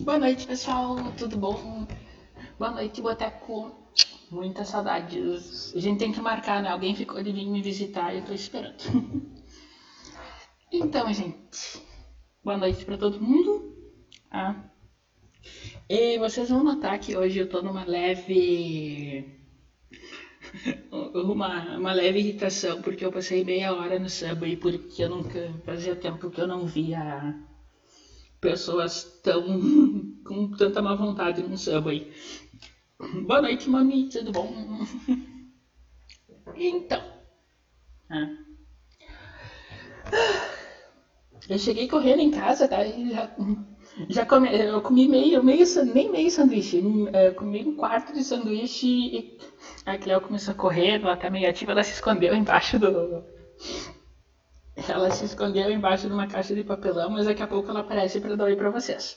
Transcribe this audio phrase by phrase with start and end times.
[0.00, 0.96] Boa noite, pessoal.
[1.18, 1.86] Tudo bom?
[2.58, 3.70] Boa noite, Boteco.
[4.30, 5.74] Muitas saudades.
[5.76, 6.70] A gente tem que marcar, né?
[6.70, 8.76] Alguém ficou de vir me visitar e eu tô esperando.
[10.72, 11.82] então, gente.
[12.42, 13.76] Boa noite para todo mundo.
[14.30, 14.70] Ah.
[15.86, 19.38] E vocês vão notar que hoje eu tô numa leve.
[20.90, 25.52] Uma, uma leve irritação, porque eu passei meia hora no subway, porque eu nunca.
[25.64, 27.38] Fazia tempo que eu não via
[28.40, 29.44] pessoas tão
[30.24, 32.10] com tanta má vontade no subway.
[33.26, 34.52] Boa noite, mami, tudo bom?
[36.56, 37.00] Então,
[38.10, 38.28] ah.
[41.48, 42.84] eu cheguei correndo em casa, tá?
[42.84, 43.30] E já,
[44.08, 45.64] já comi, eu comi meio, meio,
[45.94, 49.38] nem meio sanduíche, eu é, comi um quarto de sanduíche e
[49.86, 53.24] a Cleo começou a correr, ela tá meio ativa, ela se escondeu embaixo do,
[54.76, 58.20] ela se escondeu embaixo de uma caixa de papelão, mas daqui a pouco ela aparece
[58.20, 59.16] para dar oi para vocês.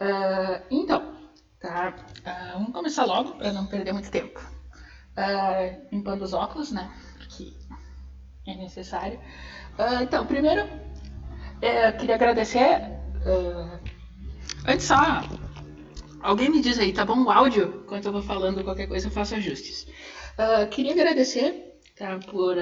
[0.00, 1.14] Uh, então,
[1.60, 1.94] tá?
[2.20, 4.40] Uh, vamos começar logo para não perder muito tempo.
[5.16, 6.90] Uh, limpando os óculos, né?
[7.18, 7.52] Porque
[8.46, 9.20] é necessário.
[10.02, 10.68] então, primeiro,
[11.60, 12.82] é, eu queria agradecer.
[14.66, 14.96] antes só,
[16.20, 17.82] alguém me diz aí, tá bom o áudio?
[17.84, 19.86] Enquanto eu vou falando qualquer coisa, eu faço ajustes.
[20.70, 22.56] queria agradecer tá, por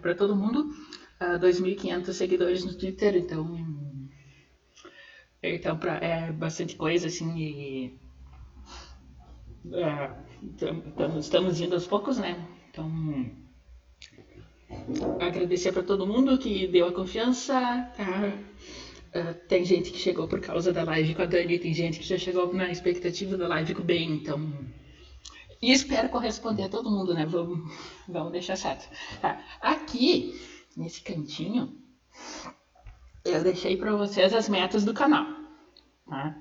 [0.00, 0.70] para todo mundo
[1.24, 3.56] uh, 2.500 seguidores no Twitter, então
[5.42, 7.98] então pra, é bastante coisa assim e
[9.66, 12.46] uh, estamos indo aos poucos, né?
[12.70, 12.90] Então
[15.20, 17.54] agradecer para todo mundo que deu a confiança,
[17.96, 18.32] tá?
[19.14, 22.06] Uh, tem gente que chegou por causa da live com a Dani, tem gente que
[22.06, 24.52] já chegou na expectativa da live com o Ben, então.
[25.62, 27.24] E espero corresponder a todo mundo, né?
[27.24, 27.72] Vamos,
[28.08, 28.88] vamos deixar certo.
[29.20, 29.40] Tá.
[29.60, 30.34] Aqui
[30.76, 31.76] nesse cantinho,
[33.24, 35.26] eu deixei para vocês as metas do canal.
[36.06, 36.36] Tá?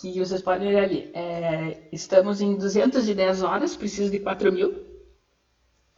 [0.00, 1.10] Que vocês podem ver ali.
[1.14, 4.74] É, estamos em 210 horas, preciso de 4 mil.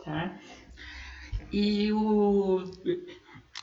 [0.05, 0.38] Tá?
[1.52, 2.64] E, o,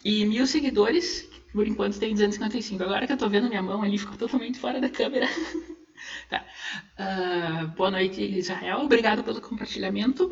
[0.04, 2.84] e mil seguidores, por enquanto tem 255.
[2.84, 5.28] Agora que eu tô vendo minha mão ali, ficou totalmente fora da câmera.
[6.30, 6.46] tá.
[6.98, 8.80] Uh, boa noite, Israel.
[8.80, 10.30] Obrigado pelo compartilhamento.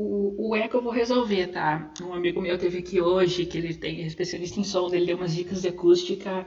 [0.00, 1.92] O, o eco eu vou resolver, tá?
[2.00, 5.16] Um amigo meu teve aqui hoje, que ele tem é especialista em som, ele deu
[5.16, 6.46] umas dicas de acústica.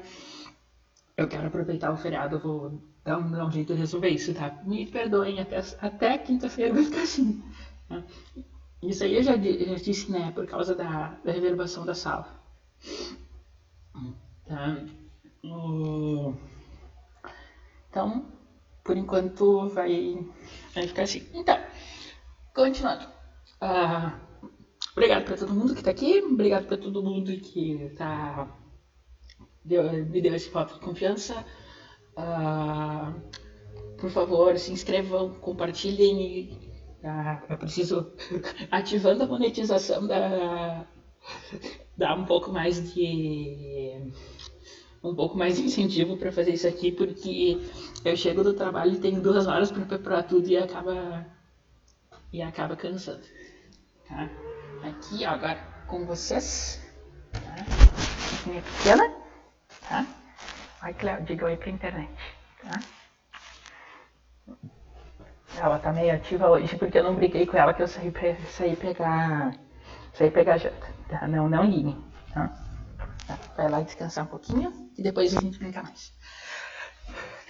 [1.18, 4.34] Eu quero aproveitar o feriado, eu vou dar um, dar um jeito de resolver isso,
[4.34, 4.58] tá?
[4.64, 7.44] Me perdoem, até, até quinta-feira vai ficar assim.
[7.90, 8.02] Tá?
[8.82, 10.32] Isso aí eu já, já disse, né?
[10.32, 12.42] Por causa da, da reverbação da sala.
[14.46, 14.78] Tá?
[17.90, 18.26] Então,
[18.82, 20.26] por enquanto vai,
[20.74, 21.28] vai ficar assim.
[21.34, 21.60] Então,
[22.56, 23.21] continuando.
[23.64, 24.20] Ah,
[24.94, 28.52] obrigado para todo mundo que está aqui, obrigado para todo mundo que tá,
[29.64, 31.46] deu, me deu esse voto de confiança.
[32.18, 33.14] Ah,
[34.00, 36.58] por favor, se inscrevam, compartilhem.
[37.04, 38.12] Ah, eu preciso
[38.72, 40.88] ativando a monetização da
[41.96, 44.12] dar um pouco mais de
[45.04, 47.60] um pouco mais de incentivo para fazer isso aqui porque
[48.04, 51.28] eu chego do trabalho e tenho duas horas para preparar tudo e acaba
[52.34, 53.22] e acaba cansando
[54.12, 54.88] tá?
[54.88, 55.58] Aqui, agora
[55.88, 56.82] com vocês,
[57.32, 57.56] tá?
[58.46, 59.04] Minha pequena,
[59.88, 60.06] tá?
[60.82, 62.12] Ai, Cléo, diga oi pra internet,
[62.62, 62.80] tá?
[65.58, 68.12] Ela tá meio ativa hoje porque eu não briguei com ela que eu saí,
[68.50, 69.56] saí pegar,
[70.14, 71.28] saí pegar janta, tá?
[71.28, 71.96] Não, não ligue,
[72.34, 72.48] tá?
[73.28, 73.38] tá?
[73.56, 76.14] Vai lá descansar um pouquinho e depois a gente brinca mais.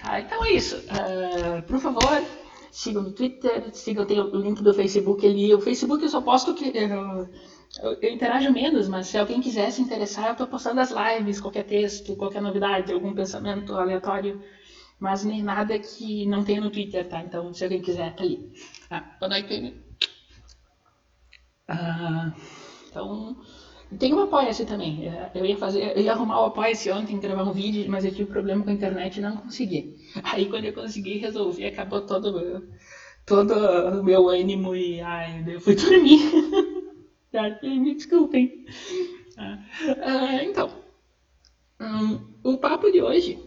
[0.02, 0.78] Tá, então é isso.
[0.78, 2.24] Uh, por favor,
[2.72, 5.54] sigam no Twitter, sigam, tem o link do Facebook ali.
[5.54, 6.72] O Facebook eu só posto que.
[6.76, 11.40] Eu, eu, interajo menos, mas se alguém quiser se interessar, eu estou postando as lives,
[11.40, 14.42] qualquer texto, qualquer novidade, algum pensamento aleatório,
[15.00, 17.22] mas nem nada que não tenha no Twitter, tá?
[17.22, 18.52] Então, se alguém quiser, tá ali.
[18.90, 19.16] Tá?
[19.20, 19.74] Boa noite,
[21.68, 22.34] ah,
[22.90, 23.38] Então,
[23.98, 25.04] tem um apoia-se também.
[25.34, 28.30] Eu ia fazer, eu ia arrumar o apoia-se ontem, gravar um vídeo, mas eu tive
[28.30, 29.96] problema com a internet e não consegui.
[30.24, 32.64] Aí quando eu consegui resolver, acabou todo meu,
[33.26, 33.54] todo
[34.00, 36.20] o meu ânimo e ai, eu fui dormir.
[37.64, 38.66] Me desculpem.
[39.38, 39.58] Ah,
[40.02, 40.70] ah, então,
[41.80, 43.40] um, o papo de hoje.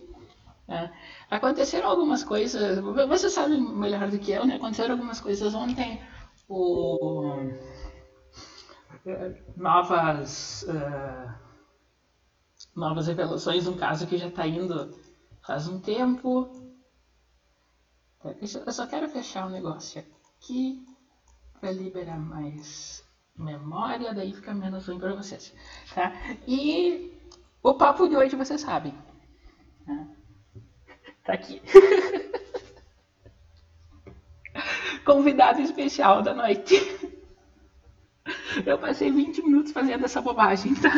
[0.69, 0.91] Ah,
[1.31, 4.57] aconteceram algumas coisas, você sabe melhor do que eu, né?
[4.57, 6.01] Aconteceram algumas coisas ontem.
[6.49, 7.37] O
[9.57, 11.35] novas, uh,
[12.75, 14.99] novas revelações, um caso que já está indo
[15.43, 16.51] faz um tempo.
[18.41, 20.03] Eu só quero fechar o um negócio
[20.39, 20.83] aqui
[21.61, 23.05] para liberar mais
[23.37, 25.53] memória, daí fica menos ruim para vocês.
[25.95, 26.13] Tá?
[26.47, 27.13] E
[27.63, 28.95] o papo de hoje vocês sabem.
[29.87, 30.09] Né?
[31.25, 31.61] Tá aqui.
[35.05, 36.75] Convidado especial da noite.
[38.65, 40.91] Eu passei 20 minutos fazendo essa bobagem, tá?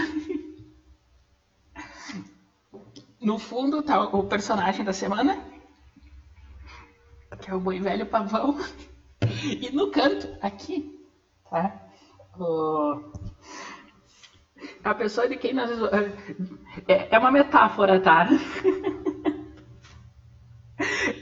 [3.21, 5.43] No fundo tá o personagem da semana,
[7.41, 8.59] que é o boi velho pavão.
[9.45, 11.05] E no canto, aqui,
[11.51, 11.89] tá?
[12.39, 13.11] O...
[14.85, 15.71] A pessoa de quem nós.
[16.87, 18.29] É, é uma metáfora, tá?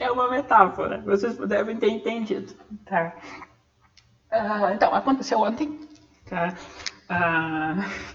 [0.00, 1.00] É uma metáfora.
[1.02, 2.52] Vocês devem ter entendido,
[2.84, 3.16] tá?
[4.30, 5.78] Uh, então, aconteceu ontem,
[6.26, 6.55] tá?
[7.11, 8.15] Uh...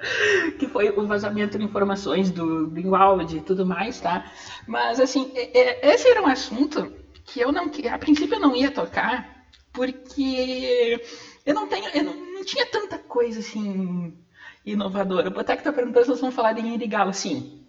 [0.58, 4.30] que foi o vazamento de informações do Greenwald e tudo mais, tá?
[4.66, 6.92] Mas, assim, esse era um assunto
[7.24, 11.02] que eu não, a princípio eu não ia tocar, porque
[11.44, 14.16] eu não tenho, eu não, não tinha tanta coisa, assim,
[14.64, 15.28] inovadora.
[15.28, 17.66] O Boteco tá perguntando se nós vamos falar de Irigalo, sim.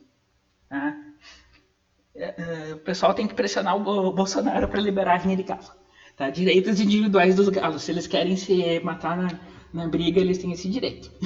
[0.70, 0.98] Tá?
[2.16, 5.81] É, é, o pessoal tem que pressionar o Bolsonaro para liberar a rinha de galo.
[6.22, 6.30] Tá?
[6.30, 7.82] Direitos individuais dos galos.
[7.82, 9.40] Se eles querem se matar na,
[9.74, 11.12] na briga, eles têm esse direito.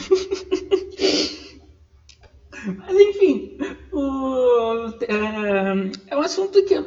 [2.78, 3.58] Mas enfim,
[3.92, 6.86] o, é, é, um assunto que eu,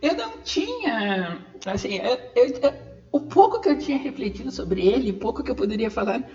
[0.00, 1.46] eu não tinha.
[1.66, 2.72] Assim, eu, eu,
[3.12, 6.26] o pouco que eu tinha refletido sobre ele, o pouco que eu poderia falar,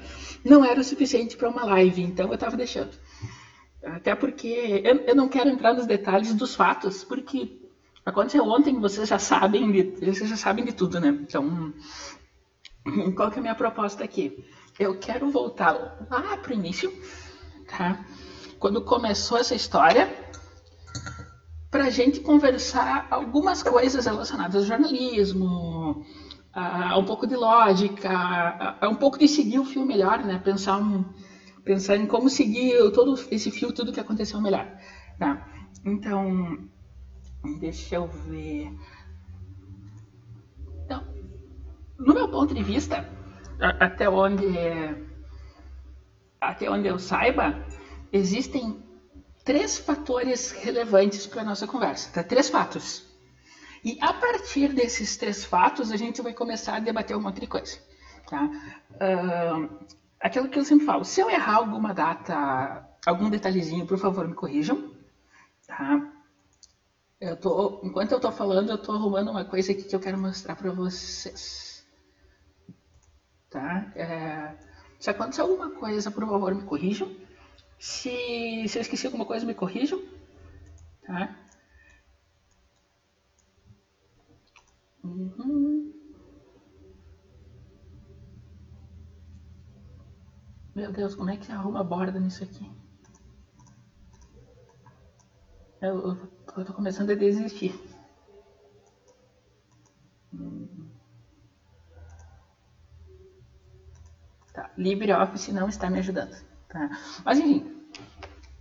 [0.45, 2.91] não era o suficiente para uma live, então eu estava deixando.
[3.83, 7.58] Até porque eu, eu, não quero entrar nos detalhes dos fatos, porque
[8.09, 11.09] aconteceu ontem, vocês já sabem de, vocês já sabem de tudo, né?
[11.09, 11.73] Então,
[13.15, 14.45] qual que é a minha proposta aqui?
[14.77, 15.71] Eu quero voltar
[16.09, 16.91] lá para o início,
[17.67, 18.05] tá?
[18.59, 20.13] Quando começou essa história,
[21.71, 26.05] para a gente conversar algumas coisas relacionadas ao jornalismo,
[26.53, 30.23] a, a um pouco de lógica, a, a, um pouco de seguir o fio melhor,
[30.23, 30.39] né?
[30.43, 31.05] Pensar um
[31.63, 34.67] pensar em como seguir todo esse fio, tudo que aconteceu melhor.
[35.19, 35.47] Tá?
[35.85, 36.57] Então,
[37.59, 38.71] deixa eu ver.
[40.85, 41.03] Então,
[41.97, 43.07] no meu ponto de vista,
[43.59, 44.45] até onde
[46.39, 47.65] até onde eu saiba,
[48.11, 48.81] existem
[49.43, 52.23] três fatores relevantes para a nossa conversa, tá?
[52.23, 53.05] Três fatos.
[53.83, 57.47] E a partir desses três fatos, a gente vai começar a debater um monte de
[57.47, 57.77] coisa.
[58.29, 58.45] Tá?
[58.45, 59.85] Uh,
[60.19, 64.33] aquilo que eu sempre falo, se eu errar alguma data, algum detalhezinho, por favor, me
[64.33, 64.93] corrijam,
[65.65, 66.11] tá?
[67.19, 70.17] Eu tô, enquanto eu estou falando, eu estou arrumando uma coisa aqui que eu quero
[70.17, 71.85] mostrar para vocês.
[73.49, 73.91] Tá?
[73.95, 74.55] É,
[74.99, 77.09] se acontecer alguma coisa, por favor, me corrijam.
[77.77, 79.99] Se, se eu esqueci alguma coisa, me corrijam.
[81.05, 81.35] Tá?
[85.03, 85.93] Uhum.
[90.73, 92.69] Meu Deus, como é que arruma borda nisso aqui?
[95.81, 96.17] Eu, eu,
[96.57, 97.73] eu tô começando a desistir.
[104.53, 106.35] Tá, LibreOffice não está me ajudando.
[106.67, 106.89] Tá?
[107.23, 107.79] Mas enfim,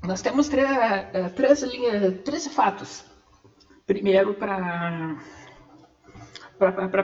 [0.02, 3.05] nós temos três, eh, linhas, três fatos.
[3.87, 5.17] Primeiro para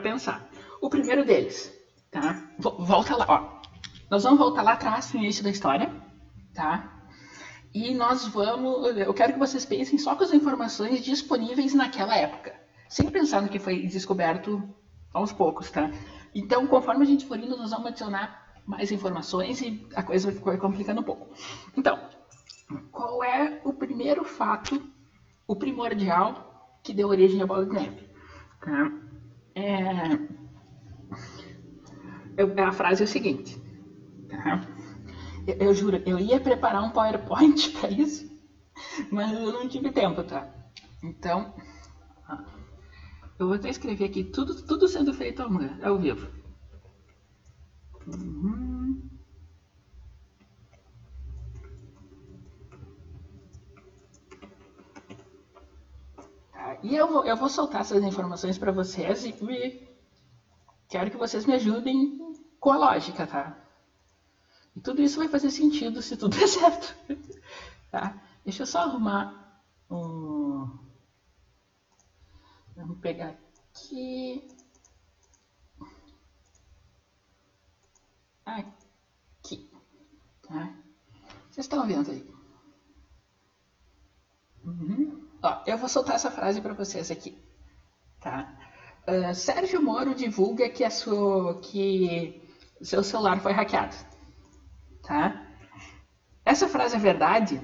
[0.00, 0.48] pensar.
[0.80, 1.72] O primeiro deles,
[2.10, 2.46] tá?
[2.58, 3.62] Volta lá, ó.
[4.10, 5.90] Nós vamos voltar lá atrás no início da história,
[6.54, 6.93] tá?
[7.74, 8.96] E nós vamos.
[8.96, 12.54] Eu quero que vocês pensem só com as informações disponíveis naquela época,
[12.88, 14.62] sem pensar no que foi descoberto
[15.12, 15.90] aos poucos, tá?
[16.32, 20.56] Então, conforme a gente for indo, nós vamos adicionar mais informações e a coisa vai
[20.56, 21.28] complicando um pouco.
[21.76, 22.08] Então,
[22.92, 24.80] qual é o primeiro fato,
[25.46, 28.08] o primordial, que deu origem à bola de neve?
[28.60, 28.92] Tá?
[29.56, 30.44] É...
[32.62, 33.60] A frase é o seguinte:
[35.46, 38.24] eu, eu juro, eu ia preparar um PowerPoint para isso,
[39.10, 40.46] mas eu não tive tempo, tá?
[41.02, 41.52] Então,
[43.38, 45.42] eu vou até escrever aqui tudo, tudo sendo feito
[45.82, 46.28] ao vivo.
[48.06, 49.10] Uhum.
[56.52, 59.88] Tá, e eu vou, eu vou soltar essas informações para vocês e, e
[60.88, 62.18] quero que vocês me ajudem
[62.60, 63.63] com a lógica, tá?
[64.76, 66.96] E tudo isso vai fazer sentido se tudo der certo.
[67.90, 68.20] tá?
[68.44, 70.78] Deixa eu só arrumar um.
[72.76, 73.36] Vamos pegar
[73.72, 74.48] aqui.
[78.44, 79.70] Aqui.
[80.42, 80.74] Tá?
[81.50, 82.28] Vocês estão vendo aí?
[84.64, 85.28] Uhum.
[85.40, 87.38] Ó, eu vou soltar essa frase para vocês aqui.
[88.20, 88.58] Tá?
[89.06, 92.42] Uh, Sérgio Moro divulga que, a sua, que
[92.82, 94.13] seu celular foi hackeado
[95.06, 95.40] tá?
[96.44, 97.60] Essa frase é verdade?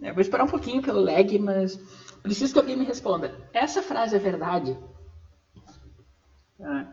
[0.00, 1.76] Eu vou esperar um pouquinho pelo lag, mas
[2.22, 3.48] preciso que alguém me responda.
[3.52, 4.76] Essa frase é verdade?
[6.60, 6.86] Ah.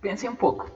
[0.00, 0.70] Pensem um pouco.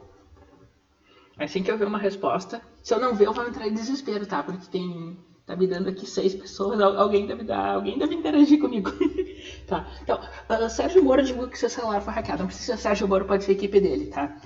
[1.38, 4.26] Assim que eu ver uma resposta, se eu não ver, eu vou entrar em desespero,
[4.26, 4.42] tá?
[4.42, 5.18] Porque tem.
[5.44, 8.90] Tá me dando aqui seis pessoas, alguém deve dar, alguém deve interagir comigo.
[9.66, 9.88] tá.
[10.02, 12.42] Então, uh, Sérgio Moro divulga que seu celular foi hackeado.
[12.42, 14.36] Não precisa ser Sérgio Moro, pode ser a equipe dele, tá?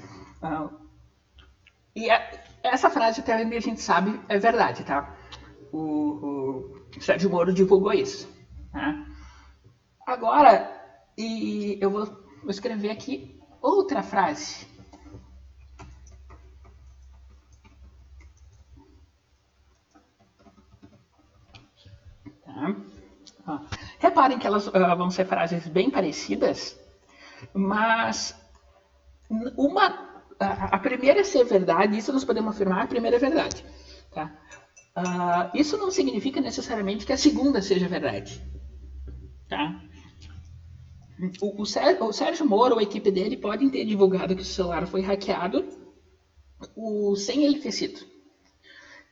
[0.42, 0.70] Uh,
[1.94, 2.30] e a,
[2.62, 5.14] essa frase, até onde a gente sabe, é verdade, tá?
[5.72, 5.78] O,
[6.96, 8.28] o Sérgio Moro divulgou isso.
[8.72, 9.06] Tá?
[10.06, 10.72] Agora,
[11.16, 14.66] e eu vou, vou escrever aqui outra frase.
[23.44, 23.60] Tá?
[23.98, 26.78] Reparem que elas uh, vão ser frases bem parecidas,
[27.54, 28.34] mas
[29.56, 30.06] uma
[30.38, 33.64] a, a primeira ser verdade, isso nós podemos afirmar, a primeira é verdade.
[34.12, 34.32] Tá?
[34.96, 38.42] Uh, isso não significa necessariamente que a segunda seja verdade.
[39.48, 39.82] Tá?
[41.40, 44.44] O, o, Sérgio, o Sérgio Moro ou a equipe dele podem ter divulgado que o
[44.44, 45.66] celular foi hackeado
[46.74, 48.06] o, sem ele ter sido.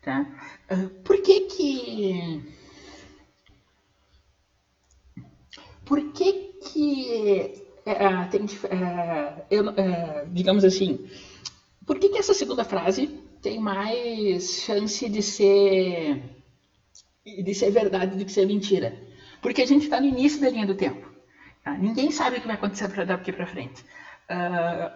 [0.03, 0.27] Tá?
[0.71, 2.64] Uh, por que que...
[5.85, 11.07] Por que que é, tem, é, eu, é, digamos assim,
[11.87, 13.07] por que, que essa segunda frase
[13.43, 16.23] tem mais chance de ser
[17.25, 18.97] de ser verdade do que ser mentira?
[19.43, 21.11] Porque a gente está no início da linha do tempo.
[21.63, 21.77] Tá?
[21.77, 23.83] Ninguém sabe o que vai acontecer daqui para frente.
[24.31, 24.91] Uh,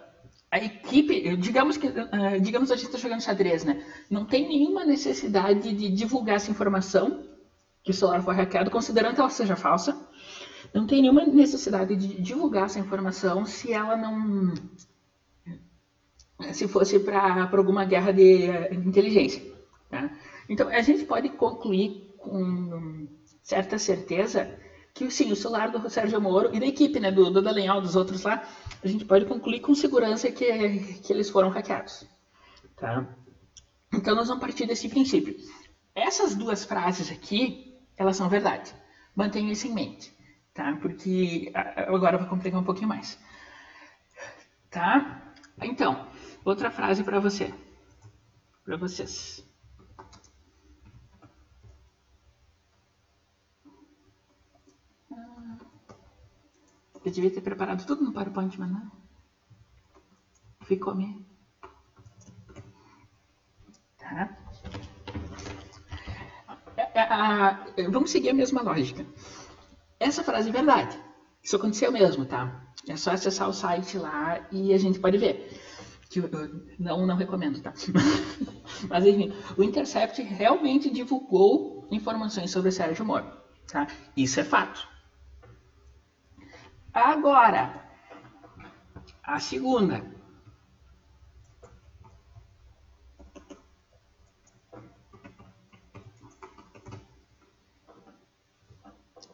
[0.50, 3.84] a equipe, digamos que, uh, digamos a gente está jogando xadrez, né?
[4.10, 7.24] Não tem nenhuma necessidade de divulgar essa informação
[7.82, 10.07] que o celular foi hackeado, considerando que ela seja falsa
[10.72, 14.54] não tem nenhuma necessidade de divulgar essa informação se ela não.
[16.52, 19.42] se fosse para alguma guerra de inteligência.
[19.88, 20.10] Tá?
[20.48, 23.08] Então, a gente pode concluir com
[23.42, 24.58] certa certeza
[24.92, 27.94] que sim, o celular do Sérgio Moro e da equipe, né, do, do Dallagnol, dos
[27.94, 28.42] outros lá,
[28.82, 32.04] a gente pode concluir com segurança que, que eles foram hackeados.
[32.76, 33.06] Tá?
[33.92, 35.36] Então, nós vamos partir desse princípio.
[35.94, 38.74] Essas duas frases aqui, elas são verdade.
[39.14, 40.17] Mantenha isso em mente
[40.58, 40.76] tá?
[40.82, 41.52] Porque
[41.86, 43.16] agora vai complicar um pouquinho mais.
[44.68, 45.32] Tá?
[45.62, 46.10] Então,
[46.44, 47.54] outra frase para você.
[48.64, 49.46] Para vocês.
[57.04, 58.90] Eu devia ter preparado tudo no PowerPoint, mas não.
[60.62, 61.24] Ficou me.
[63.96, 64.36] Tá?
[66.76, 69.06] É, é, vamos seguir a mesma lógica.
[69.98, 70.98] Essa frase é verdade.
[71.42, 72.72] Isso aconteceu mesmo, tá?
[72.88, 75.60] É só acessar o site lá e a gente pode ver.
[76.10, 76.30] Que eu
[76.78, 77.72] não, não recomendo, tá?
[78.88, 83.30] Mas enfim, o Intercept realmente divulgou informações sobre Sérgio Moro,
[83.70, 83.86] tá?
[84.16, 84.88] Isso é fato.
[86.92, 87.88] Agora,
[89.22, 90.02] a segunda.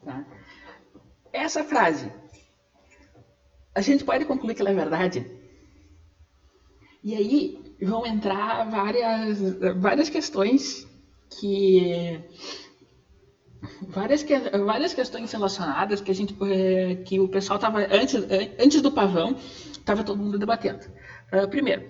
[0.04, 0.24] Tá?
[1.44, 2.10] Essa frase,
[3.74, 5.30] a gente pode concluir que ela é verdade?
[7.02, 9.38] E aí vão entrar várias,
[9.76, 10.86] várias questões
[11.38, 12.20] que
[13.88, 14.24] várias,
[14.64, 18.14] várias questões relacionadas que a gente eh, que o pessoal estava antes
[18.58, 19.36] antes do pavão
[19.72, 20.86] estava todo mundo debatendo.
[21.30, 21.82] Uh, primeiro,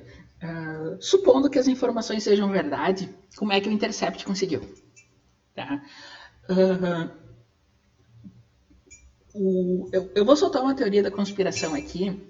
[0.43, 4.63] uh, supondo que as informações sejam verdade, como é que o Intercept conseguiu?
[5.55, 5.81] Tá?
[6.51, 7.24] Uh,
[9.35, 12.21] o, eu, eu vou soltar uma teoria da conspiração aqui,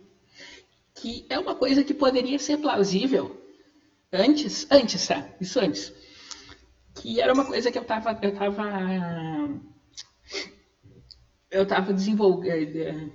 [0.95, 3.45] que é uma coisa que poderia ser plausível
[4.13, 5.29] antes, antes, tá?
[5.41, 5.93] Isso antes.
[6.95, 8.65] Que era uma coisa que eu tava, eu tava,
[11.51, 12.77] eu tava desenvolvendo.
[12.77, 13.09] Eh,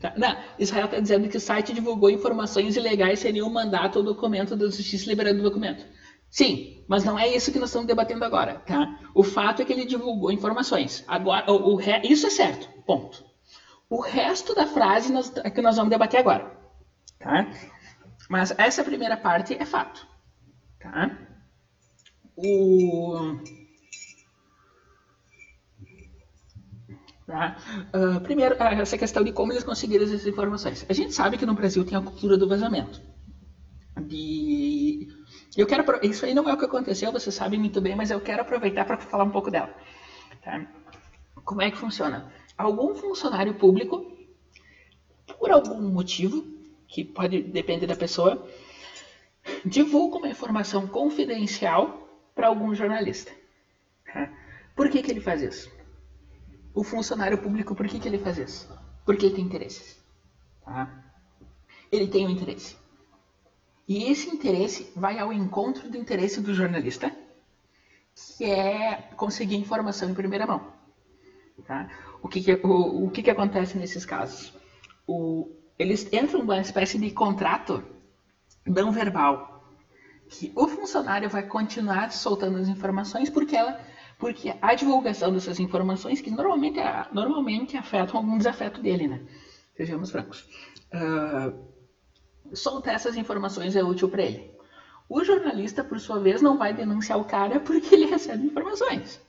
[0.00, 4.04] tá, não, Israel está dizendo que o site divulgou informações ilegais seria um mandato ou
[4.04, 5.86] documento da justiça liberando o documento.
[6.32, 8.98] Sim, mas não é isso que nós estamos debatendo agora, tá?
[9.14, 11.04] O fato é que ele divulgou informações.
[11.06, 12.00] Agora, o, o re...
[12.04, 13.22] isso é certo, ponto.
[13.88, 16.50] O resto da frase nós, é que nós vamos debater agora,
[17.18, 17.50] tá?
[18.30, 20.06] Mas essa primeira parte é fato,
[20.80, 21.18] tá?
[22.34, 23.36] O...
[27.26, 27.58] Tá?
[27.94, 30.86] Uh, primeiro, essa questão de como eles conseguiram essas informações.
[30.88, 33.02] A gente sabe que no Brasil tem a cultura do vazamento.
[34.00, 35.21] De
[35.56, 38.20] eu quero isso aí não é o que aconteceu, você sabe muito bem, mas eu
[38.20, 39.74] quero aproveitar para falar um pouco dela.
[40.42, 40.66] Tá?
[41.44, 42.32] Como é que funciona?
[42.56, 44.10] Algum funcionário público,
[45.38, 46.42] por algum motivo,
[46.88, 48.46] que pode depender da pessoa,
[49.64, 53.32] divulga uma informação confidencial para algum jornalista.
[54.06, 54.32] Tá?
[54.74, 55.70] Por que, que ele faz isso?
[56.74, 58.70] O funcionário público, por que, que ele faz isso?
[59.04, 60.02] Porque ele tem interesses.
[60.64, 61.04] Tá?
[61.90, 62.76] Ele tem um interesse.
[63.86, 67.14] E esse interesse vai ao encontro do interesse do jornalista,
[68.36, 70.72] que é conseguir informação em primeira mão.
[71.66, 71.88] Tá?
[72.22, 74.52] O, que, que, o, o que, que acontece nesses casos?
[75.06, 77.84] O, eles entram numa espécie de contrato
[78.66, 79.64] não verbal,
[80.28, 83.78] que o funcionário vai continuar soltando as informações porque ela
[84.22, 86.78] porque a divulgação dessas informações, que normalmente,
[87.12, 89.20] normalmente afetam algum desafeto dele, né?
[89.76, 90.48] Sejamos francos.
[90.94, 91.71] Uh,
[92.54, 94.50] soltar essas informações é útil para ele.
[95.08, 99.20] O jornalista, por sua vez, não vai denunciar o cara porque ele recebe informações.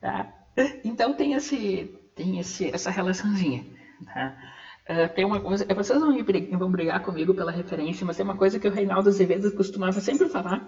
[0.00, 0.32] Tá?
[0.84, 3.64] Então tem, esse, tem esse, essa relaçãozinha.
[4.04, 4.36] Tá?
[4.88, 6.16] Uh, tem uma coisa, vocês vão,
[6.58, 10.30] vão brigar comigo pela referência, mas tem uma coisa que o Reinaldo Azevedo costumava sempre
[10.30, 10.66] falar,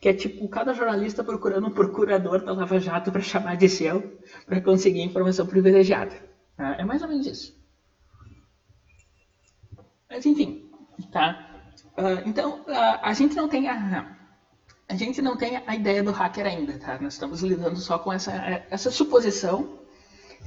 [0.00, 4.20] que é tipo cada jornalista procurando um procurador da Lava Jato para chamar de seu,
[4.46, 6.14] para conseguir informação privilegiada.
[6.56, 6.76] Tá?
[6.78, 7.60] É mais ou menos isso.
[10.08, 10.65] Mas enfim,
[11.04, 11.48] tá?
[11.96, 14.16] Uh, então uh, a gente não tem a
[14.88, 16.98] a gente não tem a ideia do hacker ainda, tá?
[17.00, 18.32] Nós estamos lidando só com essa,
[18.70, 19.80] essa suposição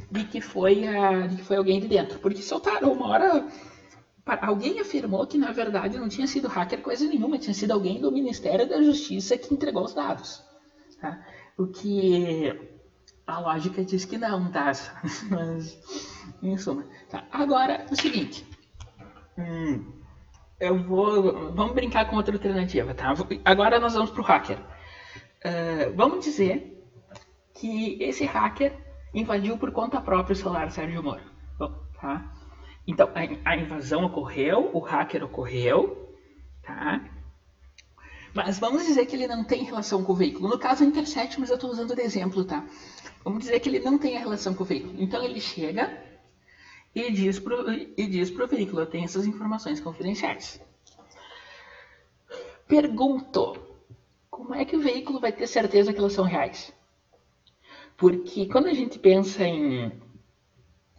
[0.09, 3.47] de que foi a, de que foi alguém de dentro, porque soltaram uma hora
[4.41, 8.11] alguém afirmou que na verdade não tinha sido hacker coisa nenhuma, tinha sido alguém do
[8.11, 10.43] Ministério da Justiça que entregou os dados,
[11.01, 11.25] tá?
[11.57, 12.53] O que
[13.25, 14.71] a lógica diz que não, tá?
[15.29, 15.77] Mas
[16.41, 17.25] em suma, tá?
[17.31, 18.45] Agora o seguinte,
[19.37, 19.98] hum,
[20.59, 21.51] eu vou.
[21.53, 23.13] Vamos brincar com outra alternativa, tá?
[23.45, 24.57] Agora nós vamos para o hacker.
[24.57, 26.85] Uh, vamos dizer
[27.55, 28.73] que esse hacker
[29.13, 31.21] invadiu por conta própria o celular Sérgio Moro.
[31.57, 32.33] Bom, tá?
[32.85, 36.15] Então, a, a, invasão ocorreu, o hacker ocorreu,
[36.61, 37.01] tá?
[38.33, 40.49] Mas vamos dizer que ele não tem relação com o veículo.
[40.49, 42.65] No caso, a Intercept, mas eu estou usando de exemplo, tá?
[43.23, 44.95] Vamos dizer que ele não tem a relação com o veículo.
[44.97, 46.08] Então, ele chega
[47.07, 47.41] e diz
[47.97, 50.61] diz pro veículo, tenho essas informações confidenciais.
[52.67, 53.59] Pergunto,
[54.29, 56.73] como é que o veículo vai ter certeza que elas são reais?
[57.97, 59.91] Porque quando a gente pensa em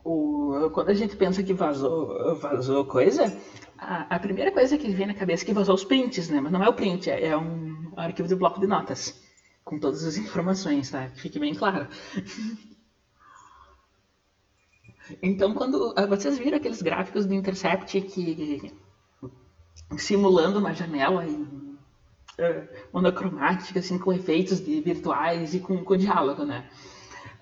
[0.04, 3.36] o, quando a gente pensa que vazou, vazou coisa,
[3.78, 6.40] a, a, primeira coisa que vem na cabeça é que vazou os prints, né?
[6.40, 9.20] Mas não é o print, é, é um arquivo de bloco de notas
[9.64, 11.08] com todas as informações, tá?
[11.08, 11.86] Que fique bem claro.
[15.22, 18.72] Então, quando ah, vocês viram aqueles gráficos do Intercept que
[19.96, 26.44] simulando uma janela em, uh, monocromática, assim, com efeitos de virtuais e com, com diálogo,
[26.44, 26.68] né?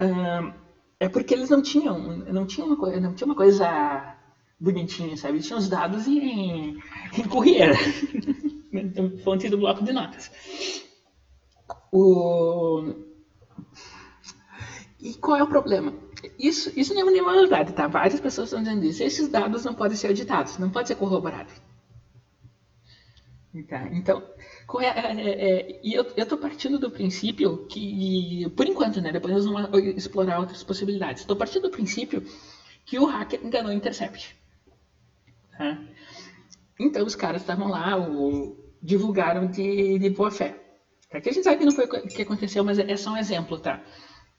[0.01, 0.53] Uh,
[1.01, 4.17] é porque eles não tinham, não tinham uma, não tinha uma coisa
[4.59, 5.35] bonitinha, sabe?
[5.35, 6.79] Eles tinham os dados em,
[7.17, 7.73] em correia,
[9.23, 10.31] fonte do bloco de notas.
[11.93, 12.95] O...
[15.01, 15.95] E qual é o problema?
[16.39, 17.87] Isso, isso não é nenhuma novidade, tá?
[17.87, 19.03] Várias pessoas estão dizendo isso.
[19.03, 21.53] Esses dados não podem ser auditados, não pode ser corroborado.
[23.69, 24.23] Tá, então,
[24.81, 29.47] é, é, é, e eu estou partindo do princípio que, por enquanto, né, depois nós
[29.47, 31.23] vamos explorar outras possibilidades.
[31.23, 32.23] Estou partindo do princípio
[32.85, 34.37] que o hacker enganou o Intercept.
[35.57, 35.81] Tá?
[36.79, 40.55] Então, os caras estavam lá, o, divulgaram de, de boa fé.
[41.11, 41.21] Tá?
[41.21, 43.59] Que a gente sabe que não foi o que aconteceu, mas é só um exemplo,
[43.59, 43.83] tá?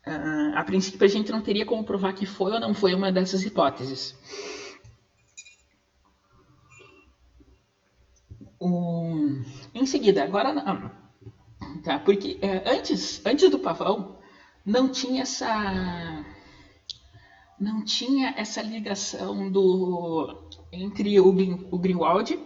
[0.08, 3.12] Uh, a princípio, a gente não teria como provar que foi ou não foi uma
[3.12, 4.16] dessas hipóteses.
[8.62, 10.92] Um, em seguida, agora não.
[11.84, 12.00] Tá?
[12.00, 14.18] Porque é, antes, antes do pavão,
[14.66, 16.26] não tinha essa.
[17.60, 22.40] Não tinha essa ligação do entre o, o Greenwald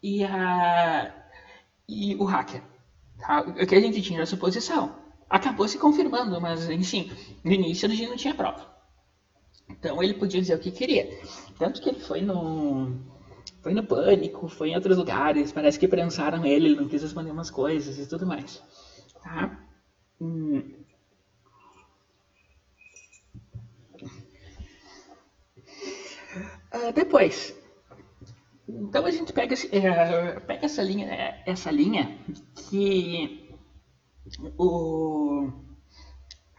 [0.00, 1.12] e, a,
[1.88, 2.62] e o hacker.
[3.18, 3.40] Tá?
[3.40, 4.99] O que a gente tinha era suposição
[5.30, 7.10] acabou se confirmando, mas enfim,
[7.44, 8.68] no início gente não tinha prova.
[9.68, 11.08] Então ele podia dizer o que queria.
[11.56, 12.98] Tanto que ele foi no.
[13.62, 17.30] Foi no pânico, foi em outros lugares, parece que prensaram ele, ele não quis responder
[17.30, 18.62] umas coisas e tudo mais.
[19.22, 19.64] Tá?
[20.20, 20.62] Hum.
[26.72, 27.54] Uh, depois,
[28.68, 32.18] então a gente pega, é, pega essa linha, é, essa linha
[32.68, 33.39] que
[34.58, 35.50] o...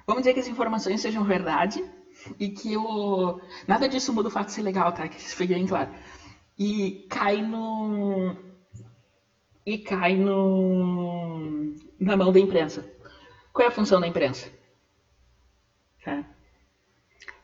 [0.05, 1.83] Vamos dizer que as informações sejam verdade
[2.39, 3.39] e que o...
[3.67, 5.07] nada disso muda o fato de ser legal, tá?
[5.07, 5.91] Que isso fique bem claro.
[6.57, 8.35] E cai no...
[9.65, 11.73] E cai no...
[11.99, 12.89] na mão da imprensa.
[13.53, 14.51] Qual é a função da imprensa?
[16.03, 16.23] Tá?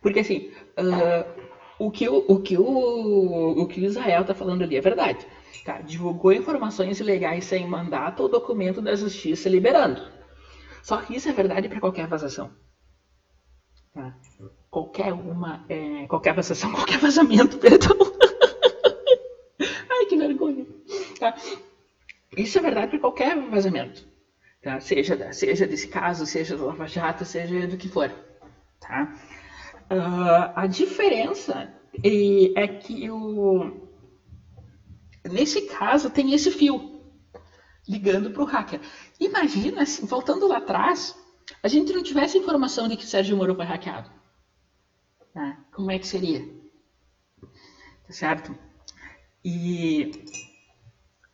[0.01, 1.46] Porque assim, uh,
[1.79, 5.25] o que o, o, que o, o que o Israel está falando ali é verdade.
[5.85, 10.01] Divulgou informações ilegais sem mandato ou documento da justiça liberando.
[10.81, 12.49] Só que isso é verdade para qualquer vazação.
[13.93, 14.15] Tá?
[14.69, 17.97] Qualquer uma, é, qualquer vazação, qualquer vazamento, perdão.
[19.91, 20.65] Ai, que vergonha.
[21.19, 21.35] Tá?
[22.37, 24.07] Isso é verdade para qualquer vazamento.
[24.61, 24.79] Tá?
[24.79, 28.09] Seja, seja desse caso, seja do Lava Jato, seja do que for.
[28.79, 29.13] Tá?
[29.89, 31.73] Uh, a diferença
[32.03, 33.87] é que o,
[35.23, 37.01] nesse caso tem esse fio
[37.87, 38.81] ligando para o hacker.
[39.19, 41.15] Imagina, assim, voltando lá atrás,
[41.63, 44.11] a gente não tivesse informação de que Sérgio Moro foi hackeado.
[45.33, 45.57] Né?
[45.71, 46.45] Como é que seria?
[47.41, 48.57] Tá certo?
[49.43, 50.11] E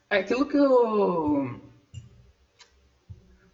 [0.10, 1.60] aquilo que eu...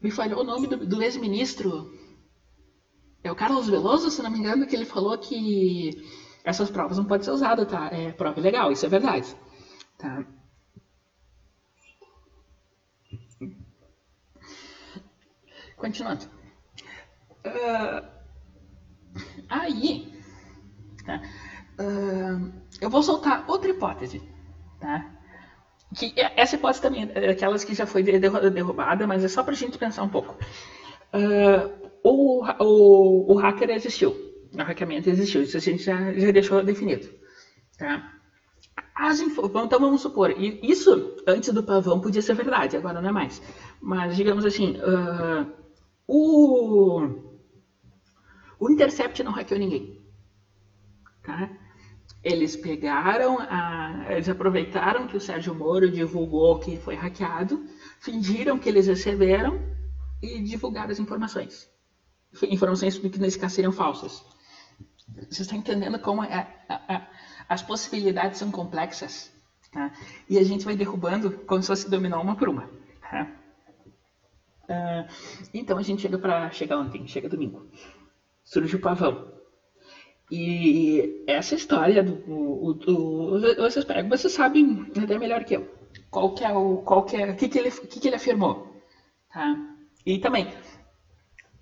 [0.01, 1.98] Me falhou o nome do, do ex-ministro
[3.23, 5.91] é o Carlos Veloso, se não me engano, que ele falou que
[6.43, 7.89] essas provas não podem ser usadas, tá?
[7.91, 9.36] É prova legal, isso é verdade.
[9.97, 10.25] Tá?
[15.75, 16.25] Continuando.
[17.45, 18.05] Uh,
[19.49, 20.13] aí,
[21.05, 21.21] tá?
[21.79, 22.51] uh,
[22.82, 24.21] eu vou soltar outra hipótese,
[24.79, 25.15] tá?
[25.95, 29.53] Que é, essa hipótese também é aquelas que já foi derrubada, mas é só para
[29.53, 30.38] a gente pensar um pouco.
[31.13, 31.78] Uh,
[32.10, 34.12] o, o, o hacker existiu.
[34.54, 35.43] O hackeamento existiu.
[35.43, 37.08] Isso a gente já, já deixou definido.
[37.78, 38.13] Tá?
[39.02, 43.41] Então vamos supor, isso antes do pavão podia ser verdade, agora não é mais.
[43.82, 45.50] Mas digamos assim, uh,
[46.06, 47.08] o,
[48.60, 50.02] o Intercept não hackeou ninguém.
[51.24, 51.50] Tá?
[52.22, 57.63] Eles pegaram, a, eles aproveitaram que o Sérgio Moro divulgou que foi hackeado,
[58.02, 59.62] fingiram que eles receberam
[60.22, 61.69] e divulgaram as informações
[62.43, 64.23] informações que nesse caso seriam falsas.
[65.29, 67.07] Você está entendendo como é, a, a,
[67.47, 69.31] as possibilidades são complexas?
[69.71, 69.91] Tá?
[70.29, 72.69] E a gente vai derrubando como se fosse dominar uma por uma.
[73.01, 73.27] Tá?
[74.63, 75.13] Uh,
[75.53, 77.67] então a gente chega para chegar ontem, chega domingo.
[78.43, 79.39] Surge o pavão.
[80.31, 85.67] E essa história do, do, do vocês pegam, vocês sabem até melhor que eu.
[86.11, 88.67] Qual que é o, qual que é, que que ele, que que ele afirmou,
[89.33, 89.55] tá?
[90.05, 90.47] E também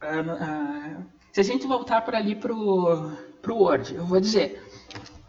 [0.02, 4.62] uh, se a gente voltar para ali pro, pro Word, eu vou dizer,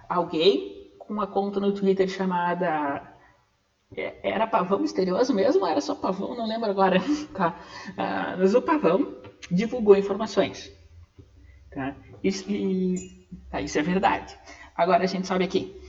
[0.09, 3.19] alguém com uma conta no Twitter chamada
[3.97, 6.37] é, era pavão misterioso mesmo ou era só pavão?
[6.37, 6.99] Não lembro agora.
[7.35, 7.59] Tá.
[7.91, 9.17] Uh, mas o pavão
[9.51, 10.73] divulgou informações.
[11.71, 11.95] Tá?
[12.23, 14.37] Isso, e, tá, isso é verdade.
[14.75, 15.81] Agora a gente sabe aqui.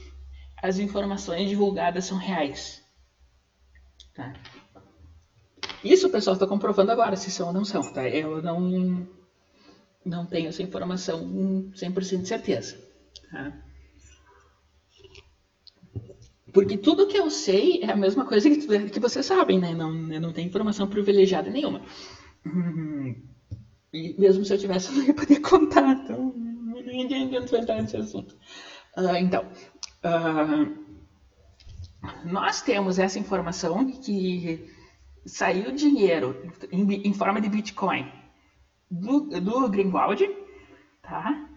[0.62, 2.82] As informações divulgadas são reais.
[4.14, 4.32] Tá?
[5.82, 8.08] Isso o pessoal está comprovando agora, se são ou não são, tá?
[8.08, 9.06] Eu não,
[10.04, 12.76] não tenho essa informação com 100% de certeza.
[13.30, 13.52] Tá?
[16.52, 19.74] Porque tudo que eu sei é a mesma coisa que, que vocês sabem, né?
[19.74, 21.82] Não, não tenho informação privilegiada nenhuma.
[23.92, 25.92] E mesmo se eu tivesse, eu não ia poder contar.
[25.92, 28.36] Então, ninguém ia entrar nesse assunto.
[28.96, 29.48] Uh, então,
[30.04, 30.90] uh,
[32.24, 34.68] nós temos essa informação que
[35.24, 36.36] saiu dinheiro
[36.70, 38.10] em, em forma de Bitcoin
[38.90, 40.28] do, do Greenwald,
[41.02, 41.48] tá?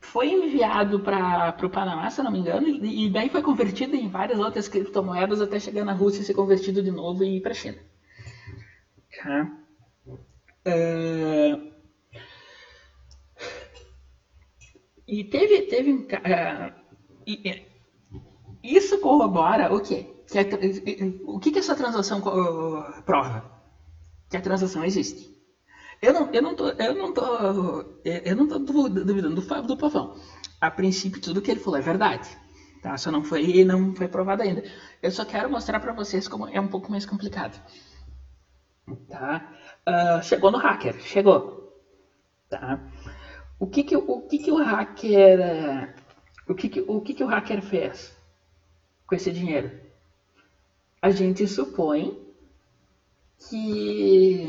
[0.00, 4.08] Foi enviado para o Panamá, se não me engano, e, e daí foi convertido em
[4.08, 7.52] várias outras criptomoedas até chegar na Rússia e ser convertido de novo e ir para
[7.52, 7.78] a China.
[9.22, 9.50] Tá?
[10.66, 11.72] Uh,
[15.06, 16.74] e teve, teve uh,
[17.26, 17.66] e,
[18.62, 20.13] isso corrobora o quê?
[21.26, 23.44] O que, que essa transação uh, prova?
[24.28, 25.34] Que a transação existe.
[26.00, 30.14] Eu não, eu não tô, eu não tô, eu não tô duvidando do, do pavão.
[30.60, 32.36] A princípio, tudo que ele falou é verdade.
[32.82, 32.96] Tá?
[32.98, 34.62] Só não foi, não foi provado ainda.
[35.02, 37.58] Eu só quero mostrar para vocês como é um pouco mais complicado.
[39.08, 39.50] Tá?
[39.88, 41.72] Uh, chegou no hacker, chegou.
[42.48, 42.78] Tá?
[43.58, 45.94] O que que o que que o hacker,
[46.46, 48.14] o que que o que que o hacker fez
[49.06, 49.70] com esse dinheiro?
[51.04, 52.18] A gente supõe
[53.50, 54.48] que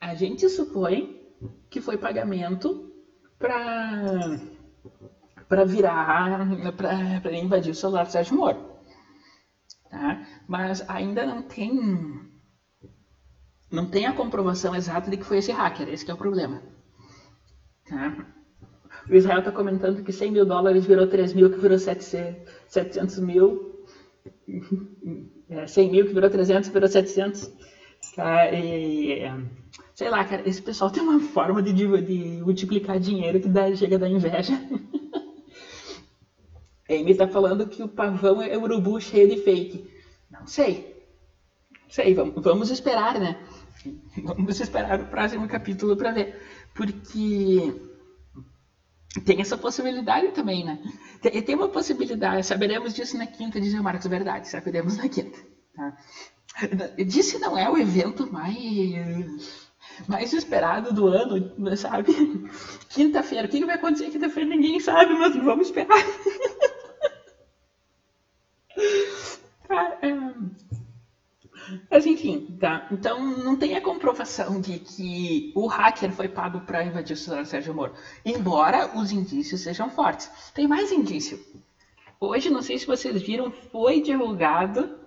[0.00, 1.30] a gente supõe
[1.70, 2.92] que foi pagamento
[3.38, 4.36] para
[5.48, 6.44] para virar
[7.22, 8.80] para invadir o celular do Sérgio Moro,
[9.88, 10.26] tá?
[10.48, 12.28] Mas ainda não tem
[13.70, 16.60] não tem a comprovação exata de que foi esse hacker, esse é o problema.
[17.88, 18.26] Tá?
[19.08, 23.86] O Israel está comentando que 100 mil dólares virou 3 mil, que virou 700 mil.
[25.50, 27.50] É, 100 mil, que virou 300, virou 700.
[28.14, 28.52] Tá?
[28.52, 29.20] E,
[29.96, 33.98] sei lá, cara, esse pessoal tem uma forma de, de multiplicar dinheiro que dá, chega
[33.98, 34.52] da inveja.
[36.88, 39.90] Amy tá falando que o pavão é urubu cheio de fake.
[40.30, 41.04] Não sei.
[41.82, 43.36] Não sei, vamos, vamos esperar, né?
[44.22, 46.40] Vamos esperar o próximo capítulo para ver.
[46.74, 47.74] Porque
[49.24, 50.78] tem essa possibilidade também, né?
[51.20, 55.38] Tem, tem, uma possibilidade, saberemos disso na quinta, diz o Marcos, verdade, saberemos na quinta.
[55.74, 55.96] Tá?
[57.06, 59.70] Disse não é o evento mais
[60.06, 62.14] mais esperado do ano, sabe?
[62.88, 64.48] Quinta-feira, o que vai acontecer quinta-feira?
[64.48, 65.98] Ninguém sabe, mas vamos esperar.
[69.68, 70.10] tá, é...
[71.90, 72.88] Mas enfim, tá?
[72.90, 77.46] Então não tem a comprovação de que o hacker foi pago para invadir o celular
[77.46, 77.92] Sérgio Moro.
[78.24, 80.30] Embora os indícios sejam fortes.
[80.54, 81.38] Tem mais indício.
[82.18, 84.98] Hoje, não sei se vocês viram, foi divulgado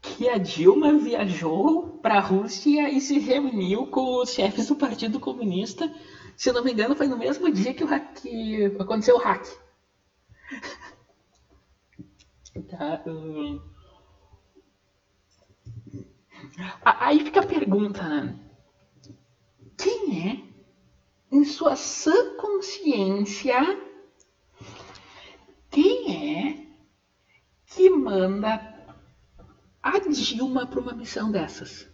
[0.00, 5.20] que a Dilma viajou para a Rússia e se reuniu com os chefes do Partido
[5.20, 5.92] Comunista.
[6.36, 8.18] Se não me engano, foi no mesmo dia que, o hack,
[8.78, 9.46] aconteceu o hack.
[12.68, 13.71] tá, um...
[16.84, 18.38] Aí fica a pergunta, né?
[19.76, 20.42] Quem é,
[21.34, 23.58] em sua sã consciência,
[25.70, 26.66] quem é
[27.66, 28.72] que manda
[29.82, 31.90] a Dilma para uma missão dessas?